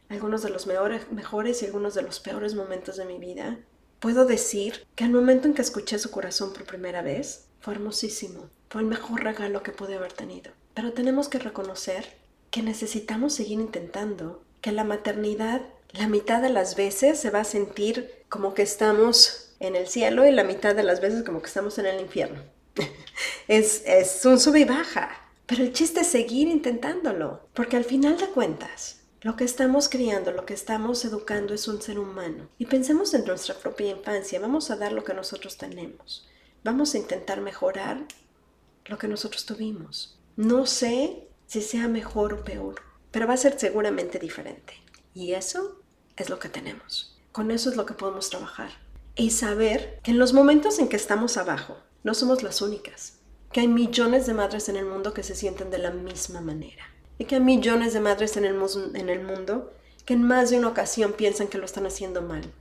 algunos 0.10 0.44
de 0.44 0.50
los 0.50 0.68
mejores, 0.68 1.62
y 1.62 1.66
algunos 1.66 1.94
de 1.96 2.02
los 2.02 2.20
peores 2.20 2.56
momentos 2.56 2.98
de 2.98 3.06
mi 3.06 3.18
vida, 3.18 3.58
puedo 4.00 4.26
decir 4.26 4.86
que 4.96 5.06
el 5.06 5.12
momento 5.12 5.48
en 5.48 5.54
que 5.54 5.62
escuché 5.62 5.98
su 5.98 6.12
corazón 6.12 6.54
por 6.54 6.66
primera 6.66 7.02
vez 7.02 7.48
fue 7.62 7.74
hermosísimo. 7.74 8.50
Fue 8.70 8.82
el 8.82 8.88
mejor 8.88 9.24
regalo 9.24 9.64
que 9.64 9.72
pude 9.72 9.96
haber 9.96 10.14
tenido. 10.14 10.52
Pero 10.74 10.94
tenemos 10.94 11.30
que 11.30 11.40
reconocer 11.40 12.06
que 12.54 12.62
necesitamos 12.62 13.34
seguir 13.34 13.60
intentando, 13.60 14.46
que 14.62 14.72
la 14.72 14.86
maternidad 14.86 15.64
la 15.94 16.08
mitad 16.08 16.42
de 16.42 16.50
las 16.50 16.76
veces 16.76 17.20
se 17.20 17.30
va 17.30 17.42
a 17.42 17.46
sentir 17.46 18.24
como 18.28 18.54
que 18.54 18.64
estamos 18.64 19.56
en 19.60 19.76
el 19.76 19.88
cielo 19.88 20.26
y 20.26 20.32
la 20.32 20.44
mitad 20.44 20.76
de 20.76 20.84
las 20.84 21.02
veces 21.02 21.24
como 21.24 21.42
que 21.42 21.48
estamos 21.48 21.78
en 21.78 21.86
el 21.86 22.02
infierno. 22.02 22.42
es, 23.48 23.84
es 23.86 24.26
un 24.26 24.40
sube 24.40 24.62
y 24.62 24.66
baja. 24.66 25.10
Pero 25.46 25.64
el 25.64 25.72
chiste 25.72 26.02
es 26.02 26.08
seguir 26.08 26.48
intentándolo, 26.48 27.42
porque 27.54 27.78
al 27.78 27.86
final 27.86 28.18
de 28.18 28.28
cuentas, 28.28 29.02
lo 29.22 29.36
que 29.36 29.44
estamos 29.44 29.88
criando, 29.88 30.32
lo 30.32 30.46
que 30.46 30.56
estamos 30.56 31.06
educando 31.06 31.54
es 31.54 31.68
un 31.68 31.82
ser 31.82 32.00
humano. 32.00 32.50
Y 32.58 32.66
pensemos 32.66 33.14
en 33.14 33.26
nuestra 33.26 33.56
propia 33.56 33.92
infancia, 33.92 34.40
vamos 34.40 34.72
a 34.72 34.78
dar 34.78 34.94
lo 34.94 35.04
que 35.04 35.14
nosotros 35.14 35.58
tenemos. 35.58 36.28
Vamos 36.64 36.96
a 36.96 36.98
intentar 36.98 37.40
mejorar 37.42 38.06
lo 38.86 38.98
que 38.98 39.08
nosotros 39.08 39.46
tuvimos. 39.46 40.18
No 40.36 40.66
sé 40.66 41.28
si 41.54 41.62
sea 41.62 41.88
mejor 41.88 42.34
o 42.34 42.44
peor, 42.44 42.82
pero 43.12 43.28
va 43.28 43.36
a 43.36 43.38
ser 43.38 43.60
seguramente 43.60 44.18
diferente. 44.18 44.74
Y 45.14 45.34
eso 45.34 45.80
es 46.16 46.32
lo 46.32 46.40
que 46.40 46.50
tenemos. 46.50 47.16
Con 47.32 47.52
eso 47.52 47.70
es 47.70 47.76
lo 47.76 47.86
que 47.86 47.94
podemos 47.94 48.32
trabajar. 48.32 48.72
Y 49.16 49.30
saber 49.30 50.00
que 50.02 50.10
en 50.10 50.18
los 50.18 50.34
momentos 50.34 50.80
en 50.80 50.88
que 50.88 50.96
estamos 50.96 51.38
abajo, 51.38 51.78
no 52.02 52.16
somos 52.16 52.42
las 52.42 52.64
únicas. 52.64 53.20
Que 53.52 53.60
hay 53.60 53.68
millones 53.68 54.26
de 54.26 54.34
madres 54.34 54.68
en 54.68 54.78
el 54.78 54.88
mundo 54.88 55.14
que 55.14 55.22
se 55.22 55.36
sienten 55.36 55.70
de 55.70 55.78
la 55.78 55.92
misma 55.92 56.42
manera. 56.42 56.86
Y 57.20 57.26
que 57.26 57.36
hay 57.36 57.42
millones 57.42 57.94
de 57.94 58.00
madres 58.00 58.36
en 58.36 58.46
el, 58.46 58.60
en 58.96 59.10
el 59.10 59.22
mundo 59.22 59.74
que 60.06 60.16
en 60.16 60.24
más 60.24 60.50
de 60.50 60.58
una 60.58 60.70
ocasión 60.70 61.14
piensan 61.14 61.50
que 61.50 61.60
lo 61.60 61.66
están 61.66 61.86
haciendo 61.86 62.24
mal. 62.24 62.52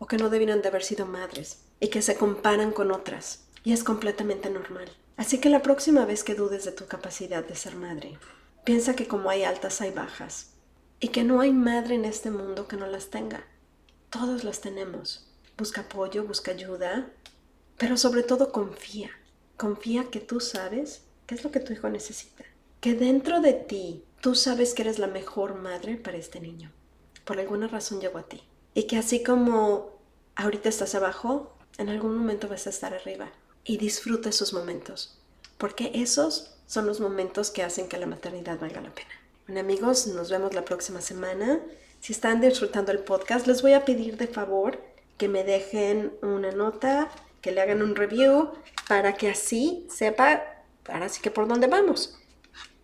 O 0.00 0.08
que 0.08 0.16
no 0.16 0.28
debieron 0.28 0.60
de 0.60 0.66
haber 0.66 0.82
sido 0.82 1.06
madres. 1.06 1.58
Y 1.78 1.86
que 1.86 2.02
se 2.02 2.16
comparan 2.16 2.72
con 2.72 2.90
otras. 2.90 3.44
Y 3.62 3.74
es 3.74 3.84
completamente 3.84 4.50
normal. 4.50 4.90
Así 5.16 5.38
que 5.38 5.50
la 5.50 5.62
próxima 5.62 6.04
vez 6.04 6.24
que 6.24 6.34
dudes 6.34 6.64
de 6.64 6.72
tu 6.72 6.86
capacidad 6.86 7.44
de 7.44 7.54
ser 7.54 7.76
madre, 7.76 8.18
piensa 8.64 8.94
que 8.94 9.08
como 9.08 9.30
hay 9.30 9.44
altas 9.44 9.80
hay 9.80 9.90
bajas 9.90 10.50
y 11.00 11.08
que 11.08 11.24
no 11.24 11.40
hay 11.40 11.52
madre 11.52 11.94
en 11.94 12.04
este 12.04 12.30
mundo 12.30 12.68
que 12.68 12.76
no 12.76 12.86
las 12.86 13.08
tenga. 13.08 13.44
Todos 14.10 14.44
las 14.44 14.60
tenemos. 14.60 15.26
Busca 15.56 15.82
apoyo, 15.82 16.24
busca 16.24 16.50
ayuda, 16.52 17.10
pero 17.78 17.96
sobre 17.96 18.22
todo 18.22 18.52
confía. 18.52 19.10
Confía 19.56 20.10
que 20.10 20.20
tú 20.20 20.40
sabes 20.40 21.02
qué 21.26 21.34
es 21.34 21.44
lo 21.44 21.50
que 21.50 21.60
tu 21.60 21.72
hijo 21.72 21.88
necesita. 21.88 22.44
Que 22.80 22.94
dentro 22.94 23.40
de 23.40 23.52
ti 23.52 24.04
tú 24.20 24.34
sabes 24.34 24.74
que 24.74 24.82
eres 24.82 24.98
la 24.98 25.06
mejor 25.06 25.54
madre 25.54 25.96
para 25.96 26.16
este 26.16 26.40
niño. 26.40 26.72
Por 27.24 27.38
alguna 27.38 27.68
razón 27.68 28.00
llegó 28.00 28.18
a 28.18 28.28
ti. 28.28 28.42
Y 28.74 28.84
que 28.84 28.96
así 28.96 29.22
como 29.22 29.98
ahorita 30.36 30.68
estás 30.68 30.94
abajo, 30.94 31.56
en 31.78 31.88
algún 31.88 32.16
momento 32.16 32.48
vas 32.48 32.66
a 32.66 32.70
estar 32.70 32.94
arriba. 32.94 33.30
Y 33.64 33.78
disfruta 33.78 34.28
esos 34.28 34.52
momentos. 34.52 35.18
Porque 35.58 35.90
esos 35.94 36.56
son 36.70 36.86
los 36.86 37.00
momentos 37.00 37.50
que 37.50 37.64
hacen 37.64 37.88
que 37.88 37.98
la 37.98 38.06
maternidad 38.06 38.60
valga 38.60 38.80
la 38.80 38.94
pena. 38.94 39.10
Bueno 39.48 39.58
amigos, 39.58 40.06
nos 40.06 40.30
vemos 40.30 40.54
la 40.54 40.64
próxima 40.64 41.00
semana. 41.00 41.60
Si 41.98 42.12
están 42.12 42.40
disfrutando 42.40 42.92
el 42.92 43.00
podcast, 43.00 43.48
les 43.48 43.60
voy 43.60 43.72
a 43.72 43.84
pedir 43.84 44.16
de 44.16 44.28
favor 44.28 44.80
que 45.18 45.26
me 45.26 45.42
dejen 45.42 46.12
una 46.22 46.52
nota, 46.52 47.10
que 47.40 47.50
le 47.50 47.60
hagan 47.60 47.82
un 47.82 47.96
review, 47.96 48.52
para 48.86 49.14
que 49.14 49.30
así 49.30 49.84
sepa, 49.90 50.44
ahora 50.86 51.08
sí 51.08 51.20
que 51.20 51.32
por 51.32 51.48
dónde 51.48 51.66
vamos, 51.66 52.16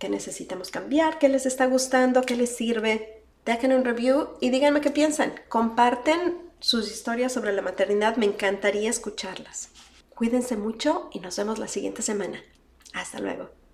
qué 0.00 0.08
necesitamos 0.08 0.72
cambiar, 0.72 1.20
qué 1.20 1.28
les 1.28 1.46
está 1.46 1.66
gustando, 1.66 2.22
qué 2.22 2.34
les 2.34 2.56
sirve. 2.56 3.22
Dejen 3.44 3.72
un 3.72 3.84
review 3.84 4.30
y 4.40 4.50
díganme 4.50 4.80
qué 4.80 4.90
piensan. 4.90 5.32
Comparten 5.48 6.50
sus 6.58 6.90
historias 6.90 7.32
sobre 7.32 7.52
la 7.52 7.62
maternidad, 7.62 8.16
me 8.16 8.26
encantaría 8.26 8.90
escucharlas. 8.90 9.68
Cuídense 10.12 10.56
mucho 10.56 11.08
y 11.12 11.20
nos 11.20 11.36
vemos 11.36 11.60
la 11.60 11.68
siguiente 11.68 12.02
semana. 12.02 12.42
Hasta 12.92 13.20
luego. 13.20 13.56